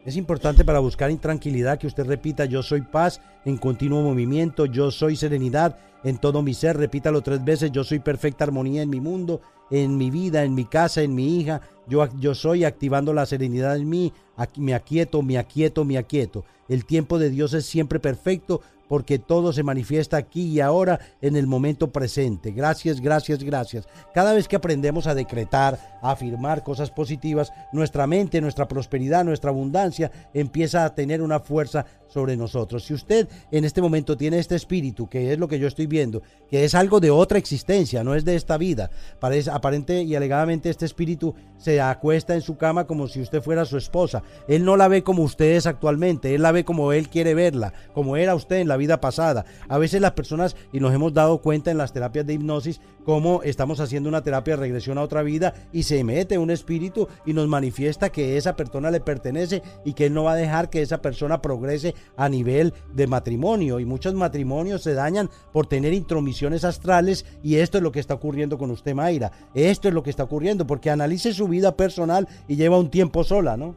Es 0.05 0.17
importante 0.19 0.65
para 0.65 0.81
buscar 0.81 1.11
intranquilidad 1.11 1.79
que 1.79 1.87
usted 1.87 2.07
repita 2.07 2.45
yo 2.45 2.63
soy 2.63 2.83
paz 2.83 3.23
en 3.47 3.57
continuo 3.57 4.03
movimiento, 4.03 4.67
yo 4.67 4.91
soy 4.91 5.17
serenidad 5.17 5.79
en 6.05 6.19
todo 6.19 6.43
mi 6.43 6.53
ser, 6.53 6.77
repítalo 6.77 7.23
tres 7.23 7.43
veces, 7.43 7.73
yo 7.73 7.85
soy 7.85 7.99
perfecta 8.01 8.45
armonía 8.45 8.83
en 8.83 8.91
mi 8.91 9.01
mundo, 9.01 9.41
en 9.71 9.97
mi 9.97 10.11
vida, 10.11 10.45
en 10.45 10.55
mi 10.55 10.65
casa, 10.65 11.03
en 11.03 11.15
mi 11.15 11.39
hija, 11.39 11.61
yo, 11.87 12.09
yo 12.19 12.35
soy 12.35 12.65
activando 12.65 13.13
la 13.13 13.27
serenidad 13.27 13.77
en 13.77 13.89
mí, 13.89 14.13
me 14.57 14.75
aquieto, 14.75 15.23
me 15.23 15.39
aquieto, 15.39 15.85
me 15.85 15.99
aquieto. 15.99 16.45
El 16.69 16.85
tiempo 16.85 17.19
de 17.19 17.31
Dios 17.31 17.53
es 17.55 17.67
siempre 17.67 18.01
perfecto 18.01 18.63
porque 18.95 19.19
todo 19.19 19.53
se 19.53 19.65
manifiesta 19.65 20.17
aquí 20.17 20.43
y 20.43 20.61
ahora 20.61 21.01
en 21.21 21.35
el 21.35 21.49
momento 21.49 21.91
presente. 21.91 22.53
Gracias, 22.53 23.01
gracias, 23.01 23.43
gracias. 23.43 23.89
Cada 24.15 24.33
vez 24.33 24.47
que 24.47 24.55
aprendemos 24.55 25.09
a 25.09 25.17
decretar, 25.17 25.99
a 26.01 26.13
afirmar 26.13 26.63
cosas 26.63 26.93
positivas, 26.93 27.53
nuestra 27.73 28.07
mente, 28.07 28.41
nuestra 28.41 28.69
prosperidad, 28.69 29.25
nuestra 29.25 29.51
abundancia 29.51 30.13
empieza 30.33 30.85
a 30.85 30.95
tener 30.95 31.23
una 31.23 31.41
fuerza 31.41 31.87
sobre 32.15 32.37
nosotros. 32.37 32.85
Si 32.85 32.95
usted 32.95 33.29
en 33.51 33.65
este 33.65 33.83
momento 33.83 34.17
tiene 34.17 34.39
este 34.39 34.55
espíritu, 34.55 35.09
que 35.09 35.33
es 35.33 35.39
lo 35.41 35.49
que 35.49 35.59
yo 35.59 35.67
estoy 35.67 35.89
viendo, 35.89 36.23
que 36.49 36.65
es 36.65 36.77
algo 36.77 37.01
de 37.01 37.11
otra 37.11 37.39
existencia, 37.39 38.05
no 38.05 38.15
es 38.15 38.25
de 38.25 38.37
esta 38.37 38.57
vida, 38.57 38.91
parece 39.19 39.51
aparente 39.51 40.05
y 40.05 40.15
alegadamente 40.15 40.71
este 40.71 40.85
espíritu 40.85 41.35
se 41.57 41.81
acuesta 41.81 42.35
en 42.35 42.43
su 42.43 42.57
cama 42.57 42.87
como 42.87 43.09
si 43.09 43.21
usted 43.21 43.43
fuera 43.43 43.65
su 43.65 43.77
esposa. 43.77 44.23
Él 44.47 44.65
no 44.65 44.77
la 44.77 44.87
ve 44.87 45.03
como 45.03 45.25
usted 45.25 45.57
es 45.57 45.67
actualmente, 45.67 46.37
él 46.37 46.43
la 46.43 46.53
ve 46.53 46.65
como 46.65 46.93
él 46.93 47.09
quiere 47.09 47.35
verla, 47.35 47.73
como 47.95 48.17
era 48.17 48.37
usted 48.37 48.57
en 48.59 48.69
la 48.69 48.77
vida 48.77 48.84
vida 48.85 49.01
pasada. 49.01 49.45
A 49.69 49.79
veces 49.79 50.01
las 50.01 50.13
personas, 50.13 50.57
y 50.73 50.81
nos 50.81 50.95
hemos 50.95 51.15
dado 51.15 51.39
cuenta 51.39 51.71
en 51.71 51.79
las 51.79 51.93
terapias 51.93 52.27
de 52.27 52.35
hipnosis, 52.35 52.81
cómo 53.05 53.43
estamos 53.43 53.81
haciendo 53.81 54.09
una 54.09 54.23
terapia 54.23 54.55
de 54.55 54.61
regresión 54.61 54.99
a 54.99 55.03
otra 55.03 55.23
vida 55.23 55.55
y 55.73 55.85
se 55.85 56.03
mete 56.05 56.39
un 56.39 56.51
espíritu 56.51 57.09
y 57.25 57.33
nos 57.33 57.49
manifiesta 57.49 58.11
que 58.11 58.37
esa 58.37 58.57
persona 58.57 58.91
le 58.91 59.01
pertenece 59.01 59.63
y 59.85 59.95
que 59.95 60.07
él 60.07 60.15
no 60.15 60.25
va 60.25 60.33
a 60.33 60.37
dejar 60.37 60.71
que 60.71 60.83
esa 60.83 61.03
persona 61.03 61.41
progrese 61.41 61.95
a 62.17 62.29
nivel 62.29 62.73
de 62.93 63.07
matrimonio. 63.07 63.81
Y 63.81 63.85
muchos 63.85 64.15
matrimonios 64.15 64.83
se 64.83 64.95
dañan 64.95 65.29
por 65.53 65.67
tener 65.67 65.93
intromisiones 65.93 66.65
astrales 66.65 67.25
y 67.43 67.57
esto 67.57 67.79
es 67.79 67.85
lo 67.85 67.93
que 67.93 68.01
está 68.01 68.15
ocurriendo 68.15 68.59
con 68.59 68.71
usted, 68.71 68.95
Mayra. 68.95 69.31
Esto 69.55 69.89
es 69.89 69.95
lo 69.95 70.03
que 70.03 70.11
está 70.11 70.25
ocurriendo 70.25 70.67
porque 70.67 70.91
analice 70.91 71.33
su 71.33 71.49
vida 71.49 71.77
personal 71.77 72.27
y 72.49 72.57
lleva 72.57 72.79
un 72.79 72.91
tiempo 72.91 73.25
sola, 73.25 73.57
¿no? 73.57 73.77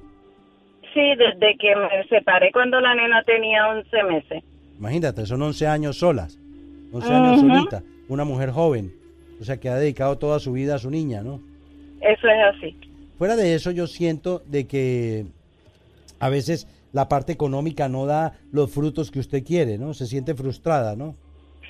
Sí, 0.93 1.15
desde 1.15 1.55
que 1.57 1.75
me 1.75 2.03
separé 2.09 2.51
cuando 2.51 2.79
la 2.79 2.95
nena 2.95 3.21
tenía 3.23 3.67
11 3.67 4.03
meses. 4.03 4.43
Imagínate, 4.79 5.25
son 5.25 5.41
11 5.41 5.67
años 5.67 5.97
solas, 5.97 6.37
11 6.91 7.11
años 7.11 7.39
solita, 7.41 7.83
una 8.07 8.23
mujer 8.23 8.51
joven, 8.51 8.93
o 9.41 9.43
sea 9.43 9.57
que 9.57 9.69
ha 9.69 9.75
dedicado 9.75 10.17
toda 10.17 10.39
su 10.39 10.53
vida 10.53 10.75
a 10.75 10.79
su 10.79 10.89
niña, 10.89 11.21
¿no? 11.21 11.41
Eso 12.01 12.27
es 12.27 12.55
así. 12.55 12.77
Fuera 13.17 13.35
de 13.35 13.55
eso, 13.55 13.71
yo 13.71 13.87
siento 13.87 14.43
de 14.45 14.67
que 14.67 15.25
a 16.19 16.29
veces 16.29 16.67
la 16.93 17.09
parte 17.09 17.31
económica 17.31 17.89
no 17.89 18.05
da 18.05 18.39
los 18.51 18.71
frutos 18.71 19.11
que 19.11 19.19
usted 19.19 19.43
quiere, 19.43 19.77
¿no? 19.77 19.93
Se 19.93 20.05
siente 20.05 20.35
frustrada, 20.35 20.95
¿no? 20.95 21.15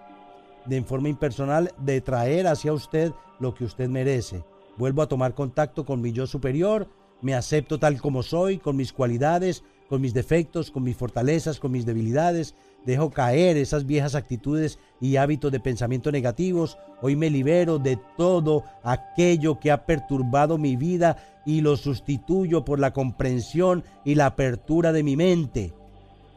de 0.64 0.76
en 0.76 0.86
forma 0.86 1.10
impersonal 1.10 1.72
de 1.78 2.00
traer 2.00 2.46
hacia 2.46 2.72
usted 2.72 3.12
lo 3.40 3.54
que 3.54 3.64
usted 3.64 3.88
merece. 3.88 4.44
Vuelvo 4.76 5.02
a 5.02 5.08
tomar 5.08 5.34
contacto 5.34 5.84
con 5.84 6.00
mi 6.00 6.12
yo 6.12 6.26
superior, 6.26 6.88
me 7.20 7.34
acepto 7.34 7.78
tal 7.78 8.00
como 8.00 8.22
soy, 8.22 8.58
con 8.58 8.76
mis 8.76 8.92
cualidades, 8.92 9.62
con 9.88 10.00
mis 10.00 10.14
defectos, 10.14 10.70
con 10.70 10.82
mis 10.82 10.96
fortalezas, 10.96 11.60
con 11.60 11.72
mis 11.72 11.86
debilidades. 11.86 12.54
Dejo 12.84 13.10
caer 13.10 13.56
esas 13.56 13.86
viejas 13.86 14.14
actitudes 14.14 14.78
y 15.00 15.16
hábitos 15.16 15.52
de 15.52 15.60
pensamiento 15.60 16.12
negativos. 16.12 16.76
Hoy 17.00 17.16
me 17.16 17.30
libero 17.30 17.78
de 17.78 17.98
todo 18.16 18.64
aquello 18.82 19.58
que 19.58 19.70
ha 19.70 19.86
perturbado 19.86 20.58
mi 20.58 20.76
vida 20.76 21.16
y 21.46 21.60
lo 21.60 21.76
sustituyo 21.76 22.64
por 22.64 22.78
la 22.78 22.92
comprensión 22.92 23.84
y 24.04 24.16
la 24.16 24.26
apertura 24.26 24.92
de 24.92 25.02
mi 25.02 25.16
mente. 25.16 25.72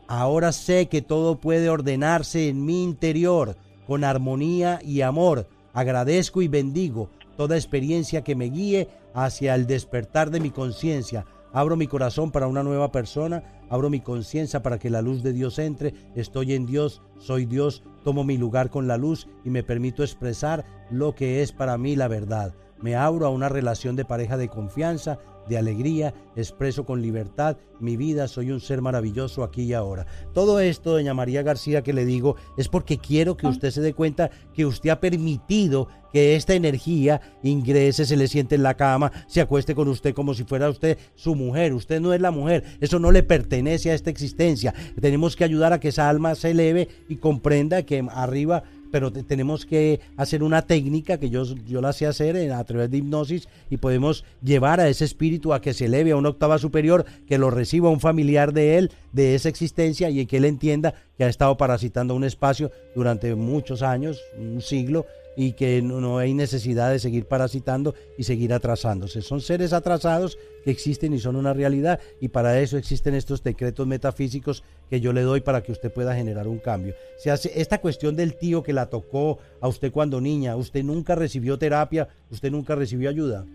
Ahora 0.07 0.51
sé 0.51 0.87
que 0.87 1.01
todo 1.01 1.39
puede 1.39 1.69
ordenarse 1.69 2.47
en 2.47 2.63
mi 2.63 2.83
interior 2.83 3.57
con 3.87 4.03
armonía 4.03 4.79
y 4.83 5.01
amor. 5.01 5.47
Agradezco 5.73 6.41
y 6.41 6.47
bendigo 6.47 7.09
toda 7.37 7.55
experiencia 7.55 8.23
que 8.23 8.35
me 8.35 8.45
guíe 8.45 8.89
hacia 9.13 9.55
el 9.55 9.67
despertar 9.67 10.31
de 10.31 10.39
mi 10.39 10.49
conciencia. 10.49 11.25
Abro 11.53 11.75
mi 11.75 11.87
corazón 11.87 12.31
para 12.31 12.47
una 12.47 12.63
nueva 12.63 12.91
persona, 12.91 13.43
abro 13.69 13.89
mi 13.89 14.01
conciencia 14.01 14.61
para 14.61 14.79
que 14.79 14.89
la 14.89 15.01
luz 15.01 15.23
de 15.23 15.33
Dios 15.33 15.59
entre. 15.59 15.93
Estoy 16.15 16.53
en 16.53 16.65
Dios, 16.65 17.01
soy 17.19 17.45
Dios, 17.45 17.83
tomo 18.03 18.23
mi 18.23 18.37
lugar 18.37 18.69
con 18.69 18.87
la 18.87 18.97
luz 18.97 19.27
y 19.45 19.49
me 19.49 19.63
permito 19.63 20.03
expresar 20.03 20.65
lo 20.91 21.15
que 21.15 21.41
es 21.41 21.51
para 21.51 21.77
mí 21.77 21.95
la 21.95 22.07
verdad. 22.07 22.53
Me 22.79 22.95
abro 22.95 23.25
a 23.25 23.29
una 23.29 23.49
relación 23.49 23.95
de 23.95 24.05
pareja 24.05 24.37
de 24.37 24.49
confianza, 24.49 25.19
de 25.49 25.57
alegría, 25.57 26.13
expreso 26.35 26.85
con 26.85 27.01
libertad 27.01 27.57
mi 27.79 27.97
vida, 27.97 28.27
soy 28.27 28.51
un 28.51 28.59
ser 28.59 28.81
maravilloso 28.81 29.43
aquí 29.43 29.63
y 29.63 29.73
ahora. 29.73 30.05
Todo 30.33 30.59
esto, 30.59 30.91
doña 30.91 31.13
María 31.13 31.43
García, 31.43 31.83
que 31.83 31.93
le 31.93 32.05
digo, 32.05 32.35
es 32.57 32.69
porque 32.69 32.97
quiero 32.97 33.37
que 33.37 33.47
usted 33.47 33.71
se 33.71 33.81
dé 33.81 33.93
cuenta 33.93 34.31
que 34.53 34.65
usted 34.65 34.89
ha 34.89 34.99
permitido 34.99 35.87
que 36.11 36.35
esta 36.35 36.53
energía 36.53 37.21
ingrese, 37.43 38.05
se 38.05 38.17
le 38.17 38.27
siente 38.27 38.55
en 38.55 38.63
la 38.63 38.75
cama, 38.75 39.11
se 39.27 39.41
acueste 39.41 39.75
con 39.75 39.87
usted 39.87 40.13
como 40.13 40.33
si 40.33 40.43
fuera 40.43 40.69
usted 40.69 40.97
su 41.15 41.35
mujer. 41.35 41.73
Usted 41.73 41.99
no 41.99 42.13
es 42.13 42.21
la 42.21 42.31
mujer, 42.31 42.63
eso 42.79 42.99
no 42.99 43.11
le 43.11 43.23
pertenece 43.23 43.91
a 43.91 43.93
esta 43.93 44.09
existencia. 44.09 44.73
Tenemos 44.99 45.35
que 45.35 45.43
ayudar 45.43 45.73
a 45.73 45.79
que 45.79 45.89
esa 45.89 46.09
alma 46.09 46.35
se 46.35 46.51
eleve 46.51 46.87
y 47.07 47.17
comprenda 47.17 47.83
que 47.83 48.05
arriba 48.09 48.63
pero 48.91 49.11
tenemos 49.11 49.65
que 49.65 49.99
hacer 50.15 50.43
una 50.43 50.61
técnica 50.61 51.17
que 51.17 51.29
yo, 51.29 51.43
yo 51.65 51.81
la 51.81 51.93
sé 51.93 52.05
hacer 52.05 52.51
a 52.51 52.63
través 52.63 52.89
de 52.89 52.97
hipnosis 52.97 53.47
y 53.69 53.77
podemos 53.77 54.23
llevar 54.41 54.79
a 54.79 54.89
ese 54.89 55.05
espíritu 55.05 55.53
a 55.53 55.61
que 55.61 55.73
se 55.73 55.85
eleve 55.85 56.11
a 56.11 56.15
una 56.15 56.29
octava 56.29 56.57
superior, 56.57 57.05
que 57.27 57.37
lo 57.37 57.49
reciba 57.49 57.89
un 57.89 57.99
familiar 57.99 58.53
de 58.53 58.77
él 58.77 58.91
de 59.11 59.35
esa 59.35 59.49
existencia 59.49 60.09
y 60.09 60.25
que 60.25 60.37
él 60.37 60.45
entienda 60.45 60.93
que 61.17 61.23
ha 61.23 61.29
estado 61.29 61.57
parasitando 61.57 62.15
un 62.15 62.23
espacio 62.23 62.71
durante 62.95 63.33
muchos 63.35 63.81
años, 63.81 64.21
un 64.37 64.61
siglo, 64.61 65.05
y 65.37 65.53
que 65.53 65.83
no, 65.83 66.01
no 66.01 66.17
hay 66.17 66.33
necesidad 66.33 66.91
de 66.91 66.97
seguir 66.97 67.27
parasitando 67.27 67.93
y 68.17 68.23
seguir 68.23 68.51
atrasándose. 68.53 69.21
Son 69.21 69.39
seres 69.39 69.71
atrasados 69.71 70.35
que 70.63 70.71
existen 70.71 71.13
y 71.13 71.19
son 71.19 71.35
una 71.35 71.53
realidad 71.53 71.99
y 72.19 72.29
para 72.29 72.59
eso 72.59 72.75
existen 72.75 73.13
estos 73.13 73.43
decretos 73.43 73.85
metafísicos 73.85 74.63
que 74.89 74.99
yo 74.99 75.13
le 75.13 75.21
doy 75.21 75.41
para 75.41 75.61
que 75.61 75.71
usted 75.71 75.93
pueda 75.93 76.15
generar 76.15 76.47
un 76.47 76.57
cambio. 76.57 76.95
Se 77.17 77.29
hace 77.29 77.61
esta 77.61 77.77
cuestión 77.77 78.15
del 78.15 78.35
tío 78.35 78.63
que 78.63 78.73
la 78.73 78.87
tocó 78.87 79.37
a 79.61 79.67
usted 79.67 79.91
cuando 79.91 80.19
niña, 80.19 80.55
usted 80.55 80.83
nunca 80.83 81.13
recibió 81.13 81.59
terapia, 81.59 82.07
usted 82.31 82.49
nunca 82.49 82.73
recibió 82.73 83.07
ayuda. 83.07 83.45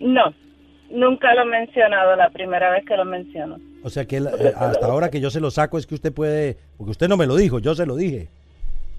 No, 0.00 0.34
nunca 0.90 1.32
lo 1.34 1.42
he 1.42 1.46
mencionado, 1.46 2.16
la 2.16 2.30
primera 2.30 2.72
vez 2.72 2.84
que 2.84 2.96
lo 2.96 3.04
menciono. 3.04 3.60
O 3.84 3.88
sea 3.88 4.04
que 4.04 4.16
eh, 4.16 4.52
hasta 4.56 4.86
ahora 4.86 5.10
que 5.10 5.20
yo 5.20 5.30
se 5.30 5.40
lo 5.40 5.52
saco 5.52 5.78
es 5.78 5.86
que 5.86 5.94
usted 5.94 6.12
puede, 6.12 6.56
porque 6.76 6.90
usted 6.90 7.08
no 7.08 7.16
me 7.16 7.26
lo 7.26 7.36
dijo, 7.36 7.60
yo 7.60 7.76
se 7.76 7.86
lo 7.86 7.94
dije. 7.94 8.28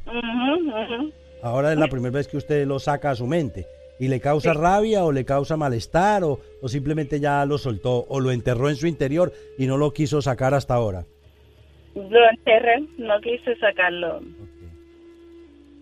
Ujú, 0.05 0.69
ujú. 0.69 1.20
Ahora 1.41 1.73
es 1.73 1.79
la 1.79 1.87
primera 1.87 2.13
vez 2.13 2.27
que 2.27 2.37
usted 2.37 2.67
lo 2.67 2.79
saca 2.79 3.11
a 3.11 3.15
su 3.15 3.25
mente. 3.25 3.65
¿Y 3.99 4.07
le 4.07 4.19
causa 4.19 4.53
rabia 4.53 5.03
o 5.03 5.11
le 5.11 5.25
causa 5.25 5.57
malestar 5.57 6.23
o, 6.23 6.39
o 6.61 6.67
simplemente 6.67 7.19
ya 7.19 7.45
lo 7.45 7.57
soltó 7.57 8.05
o 8.09 8.19
lo 8.19 8.31
enterró 8.31 8.69
en 8.69 8.75
su 8.75 8.87
interior 8.87 9.31
y 9.57 9.67
no 9.67 9.77
lo 9.77 9.93
quiso 9.93 10.21
sacar 10.21 10.53
hasta 10.53 10.73
ahora? 10.73 11.05
Lo 11.93 12.29
enterré, 12.31 12.79
no 12.97 13.19
quise 13.21 13.55
sacarlo. 13.57 14.21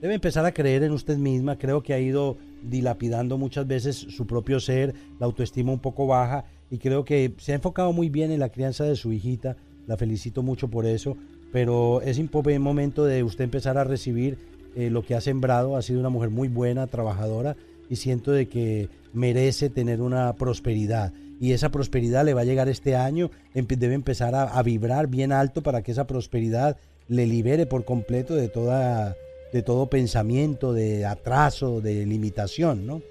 Debe 0.02 0.14
empezar 0.14 0.46
a 0.46 0.54
creer 0.54 0.84
en 0.84 0.92
usted 0.92 1.18
misma. 1.18 1.58
Creo 1.58 1.84
que 1.84 1.94
ha 1.94 2.00
ido 2.00 2.38
dilapidando 2.62 3.38
muchas 3.38 3.68
veces 3.68 3.96
su 3.96 4.28
propio 4.28 4.60
ser, 4.60 4.94
la 5.20 5.26
autoestima 5.26 5.72
un 5.72 5.80
poco 5.80 6.08
baja 6.08 6.46
y 6.70 6.78
creo 6.78 7.06
que 7.06 7.34
se 7.38 7.52
ha 7.52 7.56
enfocado 7.56 7.94
muy 7.94 8.10
bien 8.10 8.32
en 8.32 8.40
la 8.40 8.50
crianza 8.50 8.84
de 8.84 8.96
su 8.96 9.12
hijita. 9.12 9.58
La 9.88 9.98
felicito 9.98 10.44
mucho 10.44 10.70
por 10.70 10.86
eso, 10.86 11.18
pero 11.52 12.02
es 12.02 12.18
un 12.20 12.30
momento 12.62 13.06
de 13.06 13.24
usted 13.24 13.44
empezar 13.44 13.78
a 13.78 13.84
recibir 13.84 14.38
eh, 14.76 14.90
lo 14.90 15.04
que 15.04 15.16
ha 15.16 15.22
sembrado. 15.22 15.76
Ha 15.76 15.82
sido 15.82 16.00
una 16.00 16.10
mujer 16.10 16.30
muy 16.30 16.48
buena, 16.48 16.88
trabajadora 16.88 17.56
y 17.90 17.96
siento 17.96 18.32
de 18.32 18.48
que 18.48 18.90
merece 19.14 19.70
tener 19.70 20.02
una 20.02 20.34
prosperidad. 20.34 21.14
Y 21.42 21.54
esa 21.54 21.70
prosperidad 21.70 22.26
le 22.26 22.34
va 22.34 22.42
a 22.42 22.46
llegar 22.46 22.68
este 22.68 22.96
año, 22.96 23.32
debe 23.54 23.94
empezar 23.94 24.36
a, 24.36 24.44
a 24.44 24.62
vibrar 24.62 25.08
bien 25.08 25.32
alto 25.32 25.64
para 25.64 25.82
que 25.82 25.92
esa 25.92 26.06
prosperidad 26.06 26.78
le 27.08 27.26
libere 27.26 27.66
por 27.66 27.86
completo 27.86 28.36
de 28.36 28.50
toda 28.50 29.16
de 29.52 29.64
todo 29.64 29.88
pensamiento, 29.88 30.74
de 30.74 31.06
atraso, 31.08 31.82
de 31.82 32.06
limitación, 32.06 32.86
¿no? 32.86 33.02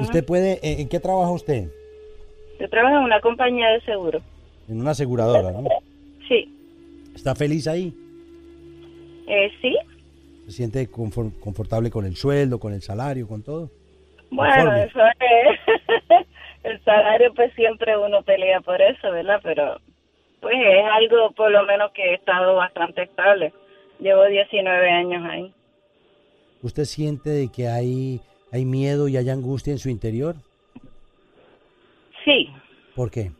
Usted 0.00 0.24
puede, 0.24 0.58
¿en, 0.62 0.80
en 0.80 0.88
qué 0.88 0.98
trabaja 0.98 1.30
usted? 1.30 1.68
Yo 2.58 2.68
trabajo 2.68 2.96
en 2.96 3.04
una 3.04 3.20
compañía 3.20 3.68
de 3.68 3.80
seguro. 3.82 4.20
En 4.68 4.80
una 4.80 4.90
aseguradora, 4.90 5.52
¿no? 5.52 5.62
Sí, 6.26 6.52
¿Está 7.14 7.36
feliz 7.36 7.68
ahí? 7.68 7.94
eh, 9.28 9.48
sí. 9.62 9.76
¿Se 10.48 10.54
siente 10.54 10.90
confor- 10.90 11.38
confortable 11.40 11.90
con 11.90 12.06
el 12.06 12.16
sueldo, 12.16 12.58
con 12.58 12.72
el 12.72 12.80
salario, 12.80 13.28
con 13.28 13.42
todo? 13.42 13.70
Bueno, 14.30 14.74
eso 14.76 14.98
es. 15.20 16.26
El 16.64 16.82
salario, 16.84 17.32
pues 17.34 17.52
siempre 17.54 17.96
uno 17.98 18.22
pelea 18.22 18.60
por 18.62 18.80
eso, 18.80 19.10
¿verdad? 19.12 19.40
Pero, 19.42 19.78
pues 20.40 20.54
es 20.56 20.84
algo 20.90 21.30
por 21.32 21.50
lo 21.50 21.64
menos 21.64 21.92
que 21.92 22.02
he 22.02 22.14
estado 22.14 22.54
bastante 22.56 23.02
estable. 23.02 23.52
Llevo 24.00 24.24
19 24.24 24.90
años 24.90 25.22
ahí. 25.30 25.54
¿Usted 26.62 26.84
siente 26.84 27.28
de 27.30 27.48
que 27.48 27.68
hay, 27.68 28.20
hay 28.52 28.64
miedo 28.64 29.06
y 29.08 29.16
hay 29.18 29.28
angustia 29.28 29.70
en 29.72 29.78
su 29.78 29.90
interior? 29.90 30.34
Sí, 32.24 32.48
¿Por 32.96 33.10
qué? 33.10 33.30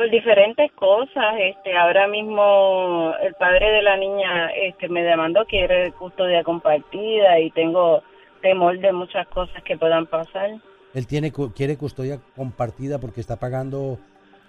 Por 0.00 0.08
diferentes 0.10 0.72
cosas. 0.72 1.34
Este, 1.38 1.76
ahora 1.76 2.08
mismo 2.08 3.12
el 3.22 3.34
padre 3.34 3.70
de 3.70 3.82
la 3.82 3.98
niña 3.98 4.46
este, 4.56 4.88
me 4.88 5.02
demandó 5.02 5.44
que 5.44 5.60
era 5.62 5.90
custodia 5.92 6.42
compartida 6.42 7.38
y 7.38 7.50
tengo 7.50 8.02
temor 8.40 8.78
de 8.78 8.92
muchas 8.94 9.26
cosas 9.28 9.62
que 9.62 9.76
puedan 9.76 10.06
pasar. 10.06 10.52
Él 10.94 11.06
tiene 11.06 11.30
quiere 11.54 11.76
custodia 11.76 12.18
compartida 12.34 12.98
porque 12.98 13.20
está 13.20 13.36
pagando 13.36 13.98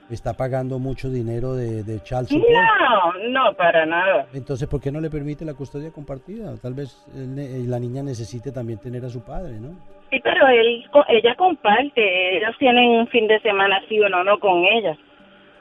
está 0.10 0.34
pagando 0.34 0.80
mucho 0.80 1.10
dinero 1.10 1.54
de, 1.54 1.84
de 1.84 2.02
child 2.02 2.28
support. 2.28 2.50
No, 2.50 3.30
no, 3.30 3.54
para 3.56 3.86
nada. 3.86 4.28
Entonces, 4.34 4.70
¿por 4.70 4.80
qué 4.80 4.90
no 4.90 5.02
le 5.02 5.10
permite 5.10 5.44
la 5.44 5.54
custodia 5.54 5.92
compartida? 5.92 6.56
Tal 6.62 6.74
vez 6.74 7.06
ne- 7.14 7.68
la 7.68 7.78
niña 7.78 8.04
necesite 8.04 8.54
también 8.54 8.80
tener 8.80 9.04
a 9.04 9.10
su 9.10 9.22
padre, 9.22 9.60
¿no? 9.60 9.70
Sí, 10.10 10.20
pero 10.24 10.48
él, 10.48 10.86
ella 11.10 11.36
comparte, 11.36 12.38
ellos 12.38 12.56
tienen 12.58 12.90
un 12.90 13.08
fin 13.08 13.28
de 13.28 13.40
semana 13.42 13.82
sí 13.90 14.00
o 14.00 14.08
no, 14.08 14.24
no 14.24 14.40
con 14.40 14.64
ella. 14.66 14.98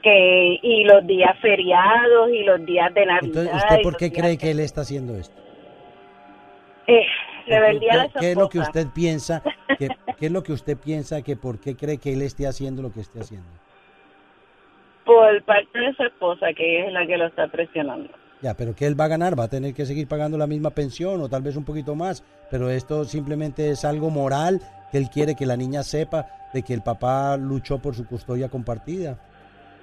Que, 0.01 0.59
y 0.61 0.83
los 0.83 1.05
días 1.05 1.37
feriados 1.41 2.29
y 2.31 2.43
los 2.43 2.65
días 2.65 2.93
de 2.93 3.05
Navidad. 3.05 3.23
Entonces, 3.23 3.53
¿usted 3.53 3.81
por 3.83 3.97
qué 3.97 4.11
cree 4.11 4.37
que 4.37 4.51
él 4.51 4.59
está 4.59 4.81
haciendo 4.81 5.15
esto? 5.15 5.39
Eh, 6.87 7.05
rebeldía 7.47 8.09
¿Qué, 8.19 8.31
es 8.31 8.37
lo 8.37 8.49
que 8.49 8.59
usted 8.59 8.87
piensa? 8.93 9.43
Que, 9.77 9.89
¿Qué 10.19 10.25
es 10.25 10.31
lo 10.31 10.43
que 10.43 10.53
usted 10.53 10.77
piensa 10.77 11.21
que 11.21 11.35
por 11.35 11.59
qué 11.59 11.75
cree 11.75 11.97
que 11.97 12.13
él 12.13 12.21
esté 12.21 12.47
haciendo 12.47 12.81
lo 12.81 12.91
que 12.91 13.01
esté 13.01 13.19
haciendo? 13.19 13.47
Por 15.05 15.43
parte 15.43 15.79
de 15.79 15.93
su 15.93 16.03
esposa, 16.03 16.47
que 16.55 16.85
es 16.85 16.93
la 16.93 17.05
que 17.05 17.17
lo 17.17 17.27
está 17.27 17.47
presionando. 17.47 18.09
Ya, 18.41 18.55
pero 18.55 18.75
que 18.75 18.87
él 18.87 18.99
va 18.99 19.05
a 19.05 19.09
ganar, 19.09 19.39
va 19.39 19.43
a 19.43 19.49
tener 19.49 19.73
que 19.73 19.85
seguir 19.85 20.07
pagando 20.07 20.37
la 20.37 20.47
misma 20.47 20.71
pensión 20.71 21.21
o 21.21 21.29
tal 21.29 21.43
vez 21.43 21.55
un 21.55 21.63
poquito 21.63 21.95
más, 21.95 22.23
pero 22.49 22.71
esto 22.71 23.05
simplemente 23.05 23.69
es 23.69 23.85
algo 23.85 24.09
moral 24.09 24.61
que 24.91 24.97
él 24.97 25.09
quiere 25.09 25.35
que 25.35 25.45
la 25.45 25.57
niña 25.57 25.83
sepa 25.83 26.25
de 26.53 26.63
que 26.63 26.73
el 26.73 26.81
papá 26.81 27.37
luchó 27.37 27.79
por 27.79 27.93
su 27.93 28.07
custodia 28.07 28.49
compartida 28.49 29.19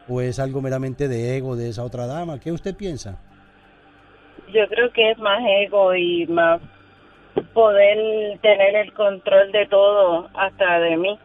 o 0.08 0.20
es 0.20 0.38
algo 0.38 0.60
meramente 0.62 1.08
de 1.08 1.36
ego 1.36 1.56
de 1.56 1.68
esa 1.68 1.84
otra 1.84 2.06
dama. 2.06 2.38
¿Qué 2.40 2.52
usted 2.52 2.74
piensa? 2.74 3.18
Yo 4.52 4.66
creo 4.68 4.90
que 4.92 5.10
es 5.10 5.18
más 5.18 5.40
ego 5.62 5.94
y 5.94 6.26
más 6.26 6.60
poder 7.52 8.38
tener 8.40 8.74
el 8.76 8.92
control 8.94 9.52
de 9.52 9.66
todo 9.66 10.28
hasta 10.34 10.80
de 10.80 10.96
mí. 10.96 11.18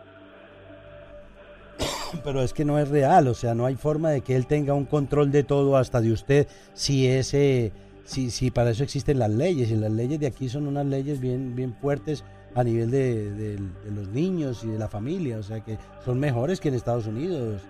Pero 2.23 2.41
es 2.41 2.53
que 2.53 2.65
no 2.65 2.77
es 2.79 2.89
real, 2.89 3.27
o 3.27 3.33
sea, 3.33 3.55
no 3.55 3.65
hay 3.65 3.75
forma 3.75 4.09
de 4.11 4.21
que 4.21 4.35
él 4.35 4.45
tenga 4.47 4.73
un 4.73 4.85
control 4.85 5.31
de 5.31 5.43
todo 5.43 5.77
hasta 5.77 6.01
de 6.01 6.11
usted 6.11 6.47
si 6.73 7.07
ese 7.07 7.71
si, 8.03 8.29
si 8.31 8.51
para 8.51 8.71
eso 8.71 8.83
existen 8.83 9.17
las 9.17 9.29
leyes 9.31 9.71
y 9.71 9.75
las 9.75 9.91
leyes 9.91 10.19
de 10.19 10.27
aquí 10.27 10.49
son 10.49 10.67
unas 10.67 10.85
leyes 10.85 11.21
bien 11.21 11.55
bien 11.55 11.73
fuertes 11.73 12.25
a 12.53 12.63
nivel 12.63 12.91
de, 12.91 13.31
de- 13.31 13.55
de 13.57 13.91
los 13.95 14.09
niños 14.09 14.63
y 14.63 14.67
de 14.67 14.77
la 14.77 14.87
familia, 14.89 15.37
o 15.37 15.43
sea 15.43 15.61
que 15.61 15.77
son 16.05 16.19
mejores 16.19 16.59
que 16.59 16.67
en 16.67 16.75
Estados 16.75 17.07
Unidos. 17.07 17.61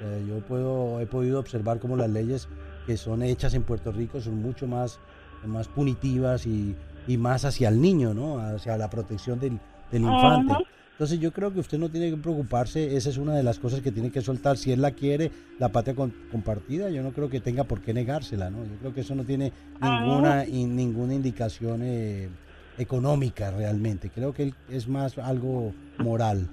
Sea, 0.00 0.18
yo 0.26 0.40
puedo 0.46 1.00
he 1.00 1.06
podido 1.06 1.38
observar 1.38 1.78
cómo 1.78 1.96
las 1.96 2.10
leyes 2.10 2.48
que 2.86 2.96
son 2.96 3.22
hechas 3.22 3.54
en 3.54 3.62
Puerto 3.62 3.92
Rico 3.92 4.20
son 4.20 4.40
mucho 4.42 4.66
más 4.66 4.98
más 5.46 5.68
punitivas 5.68 6.46
y, 6.46 6.74
y 7.06 7.16
más 7.16 7.44
hacia 7.46 7.68
el 7.68 7.80
niño, 7.80 8.12
¿no? 8.12 8.38
Hacia 8.40 8.76
la 8.76 8.90
protección 8.90 9.38
del, 9.40 9.58
del 9.92 10.02
infante. 10.16 10.52
Entonces 10.92 11.18
yo 11.18 11.32
creo 11.32 11.50
que 11.50 11.60
usted 11.60 11.78
no 11.78 11.88
tiene 11.88 12.10
que 12.10 12.18
preocuparse, 12.18 12.94
esa 12.94 13.08
es 13.08 13.16
una 13.16 13.34
de 13.34 13.42
las 13.42 13.58
cosas 13.58 13.80
que 13.80 13.90
tiene 13.90 14.10
que 14.10 14.20
soltar. 14.20 14.58
Si 14.58 14.70
él 14.70 14.82
la 14.82 14.90
quiere, 14.90 15.30
la 15.58 15.70
patria 15.70 15.94
con- 15.94 16.12
compartida, 16.30 16.90
yo 16.90 17.02
no 17.02 17.12
creo 17.12 17.30
que 17.30 17.40
tenga 17.40 17.64
por 17.64 17.80
qué 17.80 17.94
negársela, 17.94 18.50
¿no? 18.50 18.58
Yo 18.64 18.76
creo 18.80 18.92
que 18.92 19.00
eso 19.00 19.14
no 19.14 19.24
tiene 19.24 19.50
ninguna, 19.80 20.46
y 20.46 20.64
ninguna 20.66 21.14
indicación 21.14 21.80
eh, 21.82 22.28
económica 22.76 23.50
realmente. 23.50 24.10
Creo 24.10 24.34
que 24.34 24.52
es 24.70 24.88
más 24.88 25.16
algo 25.18 25.72
moral, 25.98 26.48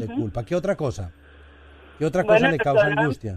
de 0.00 0.06
culpa. 0.14 0.44
¿Qué 0.44 0.54
otra 0.54 0.76
cosa? 0.76 1.10
¿Qué 1.98 2.04
otra 2.06 2.22
cosa 2.22 2.34
Bueno, 2.34 2.50
le 2.52 2.56
lo 2.58 2.64
causa 2.64 2.82
económico- 2.86 3.02
angustia? 3.02 3.36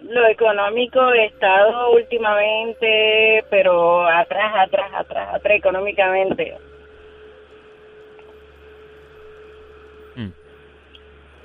Lo 0.00 0.26
económico 0.26 1.12
he 1.12 1.26
estado 1.26 1.92
últimamente, 1.92 3.44
pero 3.48 4.06
atrás, 4.06 4.52
atrás, 4.58 4.90
atrás, 4.94 5.34
atrás 5.34 5.54
económicamente. 5.56 6.54
Mm. 10.16 10.28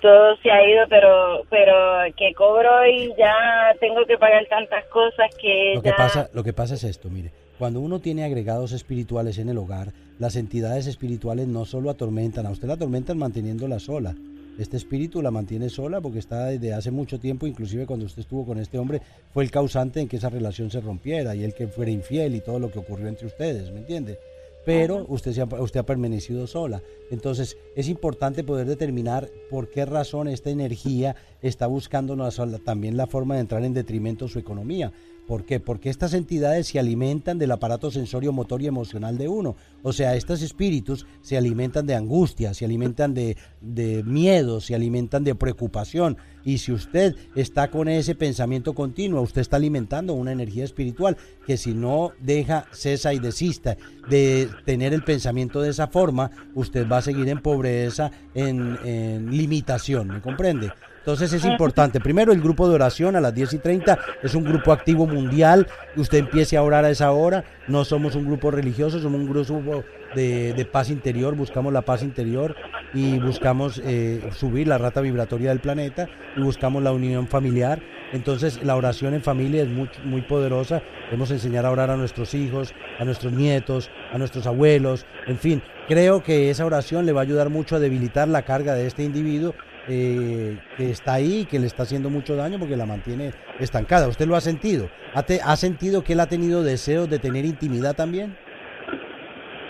Todo 0.01 0.35
se 0.37 0.51
ha 0.51 0.67
ido, 0.69 0.83
pero 0.89 1.43
pero 1.49 1.73
que 2.17 2.33
cobro 2.33 2.85
y 2.87 3.13
ya 3.17 3.73
tengo 3.79 4.05
que 4.05 4.17
pagar 4.17 4.45
tantas 4.47 4.83
cosas 4.85 5.29
que 5.41 5.73
Lo 5.75 5.81
que, 5.81 5.89
ya... 5.89 5.95
pasa, 5.95 6.29
lo 6.33 6.43
que 6.43 6.53
pasa 6.53 6.73
es 6.75 6.83
esto, 6.83 7.09
mire, 7.09 7.31
cuando 7.57 7.79
uno 7.79 7.99
tiene 7.99 8.25
agregados 8.25 8.73
espirituales 8.73 9.37
en 9.39 9.49
el 9.49 9.57
hogar, 9.57 9.87
las 10.19 10.35
entidades 10.35 10.87
espirituales 10.87 11.47
no 11.47 11.65
solo 11.65 11.89
atormentan, 11.89 12.45
a 12.45 12.51
usted 12.51 12.67
la 12.67 12.73
atormentan 12.75 13.17
manteniéndola 13.17 13.79
sola. 13.79 14.13
Este 14.57 14.75
espíritu 14.75 15.21
la 15.21 15.29
mantiene 15.29 15.69
sola 15.69 16.01
porque 16.01 16.19
está 16.19 16.45
desde 16.45 16.73
hace 16.73 16.89
mucho 16.89 17.19
tiempo, 17.19 17.45
inclusive 17.45 17.85
cuando 17.85 18.05
usted 18.05 18.21
estuvo 18.21 18.45
con 18.45 18.57
este 18.57 18.79
hombre, 18.79 19.01
fue 19.33 19.43
el 19.43 19.51
causante 19.51 19.99
en 20.01 20.07
que 20.07 20.17
esa 20.17 20.29
relación 20.29 20.71
se 20.71 20.81
rompiera 20.81 21.35
y 21.35 21.43
el 21.43 21.53
que 21.53 21.67
fuera 21.67 21.91
infiel 21.91 22.35
y 22.35 22.41
todo 22.41 22.59
lo 22.59 22.71
que 22.71 22.79
ocurrió 22.79 23.07
entre 23.07 23.27
ustedes, 23.27 23.71
¿me 23.71 23.79
entiende? 23.79 24.17
Pero 24.65 25.05
usted, 25.07 25.31
se 25.31 25.41
ha, 25.41 25.45
usted 25.45 25.79
ha 25.79 25.85
permanecido 25.85 26.45
sola. 26.45 26.81
Entonces 27.09 27.55
es 27.75 27.87
importante 27.87 28.43
poder 28.43 28.67
determinar 28.67 29.29
por 29.49 29.69
qué 29.69 29.85
razón 29.85 30.27
esta 30.27 30.49
energía 30.49 31.15
está 31.41 31.67
buscando 31.67 32.17
también 32.65 32.97
la 32.97 33.07
forma 33.07 33.35
de 33.35 33.41
entrar 33.41 33.63
en 33.63 33.73
detrimento 33.73 34.25
de 34.25 34.31
su 34.31 34.39
economía. 34.39 34.91
¿Por 35.27 35.43
qué? 35.43 35.59
Porque 35.59 35.89
estas 35.89 36.13
entidades 36.13 36.67
se 36.67 36.79
alimentan 36.79 37.37
del 37.37 37.51
aparato 37.51 37.91
sensorio, 37.91 38.31
motor 38.31 38.61
y 38.61 38.67
emocional 38.67 39.17
de 39.17 39.27
uno. 39.27 39.57
O 39.83 39.91
sea, 39.91 40.15
estos 40.15 40.41
espíritus 40.41 41.05
se 41.21 41.37
alimentan 41.37 41.85
de 41.85 41.95
angustia, 41.95 42.53
se 42.53 42.63
alimentan 42.63 43.13
de, 43.13 43.35
de 43.59 44.03
miedo, 44.03 44.61
se 44.61 44.73
alimentan 44.73 45.25
de 45.25 45.35
preocupación. 45.35 46.17
Y 46.45 46.59
si 46.59 46.71
usted 46.71 47.15
está 47.35 47.69
con 47.69 47.89
ese 47.89 48.15
pensamiento 48.15 48.73
continuo, 48.73 49.21
usted 49.21 49.41
está 49.41 49.57
alimentando 49.57 50.13
una 50.13 50.31
energía 50.31 50.63
espiritual 50.63 51.17
que 51.45 51.57
si 51.57 51.73
no 51.73 52.13
deja, 52.21 52.65
cesa 52.71 53.13
y 53.13 53.19
desista 53.19 53.75
de 54.09 54.47
tener 54.65 54.93
el 54.93 55.03
pensamiento 55.03 55.61
de 55.61 55.71
esa 55.71 55.87
forma, 55.87 56.31
usted 56.55 56.87
va 56.89 56.99
a 56.99 57.01
seguir 57.01 57.27
en 57.27 57.41
pobreza, 57.41 58.11
en, 58.33 58.77
en 58.85 59.29
limitación, 59.29 60.07
¿me 60.07 60.21
comprende? 60.21 60.71
Entonces 61.07 61.31
es 61.31 61.45
importante. 61.45 62.01
Primero, 62.01 62.33
el 62.33 62.41
grupo 62.41 62.67
de 62.67 62.75
oración 62.75 63.15
a 63.15 63.21
las 63.21 63.33
10 63.33 63.53
y 63.53 63.57
30 63.59 63.97
es 64.23 64.35
un 64.35 64.43
grupo 64.43 64.73
activo 64.73 65.07
mundial. 65.07 65.65
Usted 65.95 66.17
empiece 66.17 66.57
a 66.57 66.63
orar 66.63 66.83
a 66.83 66.89
esa 66.89 67.11
hora. 67.11 67.45
No 67.69 67.85
somos 67.85 68.15
un 68.15 68.25
grupo 68.25 68.51
religioso, 68.51 68.99
somos 68.99 69.21
un 69.21 69.29
grupo 69.29 69.85
de, 70.15 70.67
paz 70.69 70.89
interior. 70.89 71.33
Buscamos 71.33 71.71
la 71.71 71.83
paz 71.83 72.03
interior 72.03 72.57
y 72.93 73.19
buscamos 73.19 73.81
eh, 73.85 74.19
subir 74.35 74.67
la 74.67 74.77
rata 74.77 74.99
vibratoria 74.99 75.51
del 75.51 75.61
planeta 75.61 76.09
y 76.35 76.41
buscamos 76.41 76.83
la 76.83 76.91
unión 76.91 77.25
familiar. 77.29 77.81
Entonces, 78.11 78.61
la 78.61 78.75
oración 78.75 79.13
en 79.13 79.21
familia 79.23 79.63
es 79.63 79.69
muy, 79.69 79.89
muy 80.03 80.23
poderosa. 80.23 80.81
Debemos 81.05 81.31
enseñar 81.31 81.65
a 81.65 81.71
orar 81.71 81.89
a 81.89 81.95
nuestros 81.95 82.33
hijos, 82.33 82.73
a 82.99 83.05
nuestros 83.05 83.31
nietos, 83.31 83.89
a 84.11 84.17
nuestros 84.17 84.45
abuelos. 84.45 85.05
En 85.25 85.37
fin, 85.37 85.63
creo 85.87 86.21
que 86.21 86.49
esa 86.49 86.65
oración 86.65 87.05
le 87.05 87.13
va 87.13 87.21
a 87.21 87.23
ayudar 87.23 87.49
mucho 87.49 87.77
a 87.77 87.79
debilitar 87.79 88.27
la 88.27 88.41
carga 88.41 88.73
de 88.73 88.87
este 88.87 89.05
individuo 89.05 89.55
eh, 89.87 90.57
que 90.75 90.89
está 90.89 91.13
ahí, 91.13 91.45
que 91.45 91.59
le 91.59 91.67
está 91.67 91.83
haciendo 91.83 92.09
mucho 92.09 92.35
daño 92.35 92.59
porque 92.59 92.75
la 92.75 92.85
mantiene 92.85 93.31
estancada. 93.59 94.07
¿Usted 94.07 94.27
lo 94.27 94.35
ha 94.35 94.41
sentido? 94.41 94.89
¿Ha, 95.13 95.23
¿Ha 95.45 95.55
sentido 95.55 96.03
que 96.03 96.13
él 96.13 96.19
ha 96.19 96.27
tenido 96.27 96.63
deseos 96.63 97.09
de 97.09 97.19
tener 97.19 97.45
intimidad 97.45 97.95
también? 97.95 98.35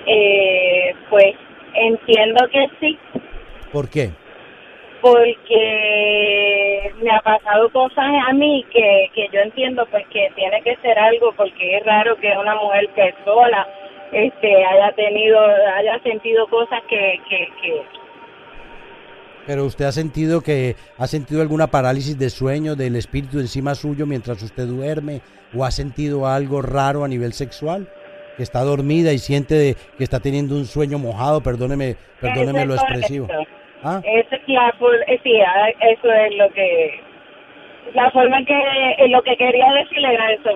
Eh, 0.07 0.95
pues 1.09 1.35
entiendo 1.75 2.47
que 2.51 2.67
sí. 2.79 2.97
¿Por 3.71 3.89
qué? 3.89 4.11
Porque 5.01 6.91
me 7.01 7.11
ha 7.11 7.21
pasado 7.21 7.69
cosas 7.69 8.09
a 8.27 8.33
mí 8.33 8.65
que, 8.71 9.09
que 9.13 9.27
yo 9.31 9.41
entiendo 9.41 9.85
pues 9.91 10.05
que 10.07 10.31
tiene 10.35 10.61
que 10.61 10.75
ser 10.77 10.97
algo 10.97 11.33
porque 11.33 11.77
es 11.77 11.85
raro 11.85 12.15
que 12.17 12.35
una 12.37 12.55
mujer 12.55 12.89
que 12.95 13.13
sola 13.23 13.67
este 14.11 14.65
haya 14.65 14.91
tenido 14.93 15.39
haya 15.39 15.99
sentido 15.99 16.47
cosas 16.47 16.81
que, 16.89 17.19
que, 17.29 17.49
que 17.61 17.83
pero 19.47 19.63
usted 19.63 19.85
ha 19.85 19.91
sentido 19.93 20.41
que 20.41 20.75
ha 20.97 21.07
sentido 21.07 21.41
alguna 21.41 21.67
parálisis 21.67 22.19
de 22.19 22.29
sueño 22.29 22.75
del 22.75 22.97
espíritu 22.97 23.39
encima 23.39 23.73
suyo 23.75 24.05
mientras 24.05 24.43
usted 24.43 24.67
duerme 24.67 25.21
o 25.55 25.63
ha 25.63 25.71
sentido 25.71 26.27
algo 26.27 26.61
raro 26.61 27.05
a 27.05 27.07
nivel 27.07 27.31
sexual 27.31 27.87
que 28.35 28.43
está 28.43 28.61
dormida 28.61 29.13
y 29.13 29.19
siente 29.19 29.75
que 29.97 30.03
está 30.03 30.19
teniendo 30.19 30.55
un 30.55 30.65
sueño 30.65 30.99
mojado, 30.99 31.41
perdóneme, 31.41 31.95
perdóneme 32.21 32.65
lo 32.65 32.75
expresivo. 32.75 33.27
¿Ah? 33.83 34.01
Eso, 34.03 34.35
es 34.35 34.41
eh, 35.07 35.19
sí, 35.23 35.31
ah, 35.39 35.69
eso 35.69 36.11
es 36.11 36.35
lo 36.37 36.49
que 36.53 36.99
la 37.95 38.11
forma 38.11 38.43
que 38.45 38.53
eh, 38.53 39.07
lo 39.07 39.23
que 39.23 39.35
quería 39.37 39.65
decirle 39.81 40.13
era 40.13 40.33
eso 40.33 40.49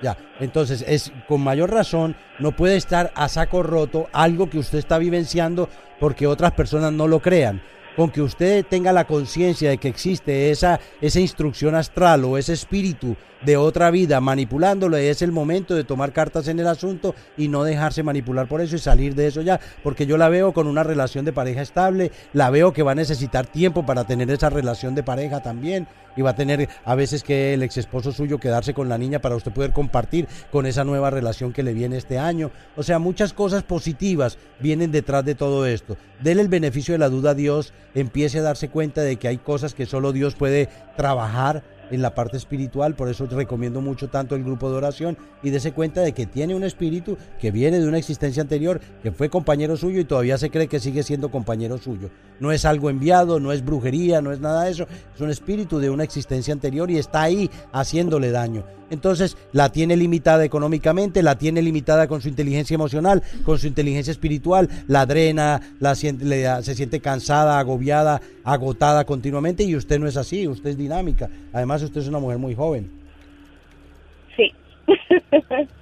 Ya, 0.00 0.16
entonces 0.40 0.82
es 0.88 1.12
con 1.28 1.42
mayor 1.42 1.70
razón 1.72 2.16
no 2.38 2.52
puede 2.52 2.76
estar 2.76 3.10
a 3.14 3.28
saco 3.28 3.62
roto 3.62 4.08
algo 4.12 4.48
que 4.48 4.58
usted 4.58 4.78
está 4.78 4.98
vivenciando 4.98 5.68
porque 5.98 6.26
otras 6.26 6.52
personas 6.52 6.92
no 6.92 7.06
lo 7.06 7.20
crean 7.20 7.60
con 7.96 8.10
que 8.10 8.22
usted 8.22 8.64
tenga 8.66 8.92
la 8.92 9.06
conciencia 9.06 9.70
de 9.70 9.78
que 9.78 9.88
existe 9.88 10.50
esa, 10.50 10.80
esa 11.00 11.20
instrucción 11.20 11.74
astral 11.74 12.24
o 12.24 12.38
ese 12.38 12.52
espíritu 12.52 13.16
de 13.44 13.56
otra 13.56 13.90
vida 13.90 14.20
manipulándolo, 14.20 14.96
es 14.96 15.22
el 15.22 15.32
momento 15.32 15.74
de 15.74 15.84
tomar 15.84 16.12
cartas 16.12 16.48
en 16.48 16.60
el 16.60 16.66
asunto 16.66 17.14
y 17.36 17.48
no 17.48 17.64
dejarse 17.64 18.02
manipular 18.02 18.48
por 18.48 18.60
eso 18.60 18.76
y 18.76 18.80
salir 18.80 19.14
de 19.14 19.26
eso 19.26 19.42
ya, 19.42 19.60
porque 19.82 20.06
yo 20.06 20.16
la 20.16 20.28
veo 20.28 20.52
con 20.52 20.66
una 20.66 20.82
relación 20.82 21.24
de 21.24 21.32
pareja 21.32 21.62
estable, 21.62 22.12
la 22.32 22.50
veo 22.50 22.72
que 22.72 22.82
va 22.82 22.92
a 22.92 22.96
necesitar 22.96 23.46
tiempo 23.46 23.86
para 23.86 24.04
tener 24.04 24.30
esa 24.30 24.50
relación 24.50 24.94
de 24.94 25.02
pareja 25.02 25.42
también 25.42 25.86
y 26.16 26.22
va 26.22 26.30
a 26.30 26.36
tener 26.36 26.68
a 26.84 26.94
veces 26.94 27.22
que 27.22 27.54
el 27.54 27.62
ex 27.62 27.76
esposo 27.76 28.12
suyo 28.12 28.38
quedarse 28.38 28.74
con 28.74 28.88
la 28.88 28.98
niña 28.98 29.20
para 29.20 29.36
usted 29.36 29.52
poder 29.52 29.72
compartir 29.72 30.26
con 30.50 30.66
esa 30.66 30.84
nueva 30.84 31.10
relación 31.10 31.52
que 31.52 31.62
le 31.62 31.72
viene 31.72 31.96
este 31.96 32.18
año. 32.18 32.50
O 32.76 32.82
sea, 32.82 32.98
muchas 32.98 33.32
cosas 33.32 33.62
positivas 33.62 34.38
vienen 34.58 34.92
detrás 34.92 35.24
de 35.24 35.34
todo 35.34 35.66
esto. 35.66 35.96
Dele 36.20 36.42
el 36.42 36.48
beneficio 36.48 36.92
de 36.92 36.98
la 36.98 37.08
duda 37.08 37.30
a 37.30 37.34
Dios, 37.34 37.72
empiece 37.94 38.40
a 38.40 38.42
darse 38.42 38.68
cuenta 38.68 39.02
de 39.02 39.16
que 39.16 39.28
hay 39.28 39.38
cosas 39.38 39.74
que 39.74 39.86
solo 39.86 40.12
Dios 40.12 40.34
puede 40.34 40.68
trabajar 40.96 41.62
en 41.90 42.02
la 42.02 42.14
parte 42.14 42.36
espiritual, 42.36 42.94
por 42.94 43.08
eso 43.08 43.26
recomiendo 43.26 43.80
mucho 43.80 44.08
tanto 44.08 44.34
el 44.34 44.44
grupo 44.44 44.70
de 44.70 44.76
oración 44.76 45.18
y 45.42 45.50
dése 45.50 45.72
cuenta 45.72 46.00
de 46.00 46.12
que 46.12 46.26
tiene 46.26 46.54
un 46.54 46.64
espíritu 46.64 47.16
que 47.40 47.50
viene 47.50 47.80
de 47.80 47.88
una 47.88 47.98
existencia 47.98 48.42
anterior, 48.42 48.80
que 49.02 49.12
fue 49.12 49.28
compañero 49.28 49.76
suyo 49.76 50.00
y 50.00 50.04
todavía 50.04 50.38
se 50.38 50.50
cree 50.50 50.68
que 50.68 50.80
sigue 50.80 51.02
siendo 51.02 51.30
compañero 51.30 51.78
suyo. 51.78 52.10
No 52.38 52.52
es 52.52 52.64
algo 52.64 52.90
enviado, 52.90 53.40
no 53.40 53.52
es 53.52 53.64
brujería, 53.64 54.20
no 54.20 54.32
es 54.32 54.40
nada 54.40 54.64
de 54.64 54.70
eso, 54.70 54.86
es 55.14 55.20
un 55.20 55.30
espíritu 55.30 55.78
de 55.78 55.90
una 55.90 56.04
existencia 56.04 56.52
anterior 56.52 56.90
y 56.90 56.98
está 56.98 57.22
ahí 57.22 57.50
haciéndole 57.72 58.30
daño. 58.30 58.64
Entonces 58.90 59.36
la 59.52 59.70
tiene 59.70 59.96
limitada 59.96 60.44
económicamente, 60.44 61.22
la 61.22 61.38
tiene 61.38 61.62
limitada 61.62 62.08
con 62.08 62.20
su 62.20 62.28
inteligencia 62.28 62.74
emocional, 62.74 63.22
con 63.44 63.58
su 63.58 63.68
inteligencia 63.68 64.10
espiritual, 64.10 64.68
la 64.88 65.06
drena, 65.06 65.60
la, 65.78 65.94
se 65.94 66.74
siente 66.74 67.00
cansada, 67.00 67.58
agobiada, 67.58 68.20
agotada 68.44 69.04
continuamente 69.04 69.62
y 69.64 69.76
usted 69.76 69.98
no 69.98 70.06
es 70.06 70.16
así, 70.16 70.46
usted 70.46 70.70
es 70.70 70.78
dinámica. 70.78 71.28
Además 71.52 71.82
usted 71.82 72.00
es 72.00 72.08
una 72.08 72.18
mujer 72.18 72.38
muy 72.38 72.54
joven. 72.54 72.90
Sí. 74.36 74.52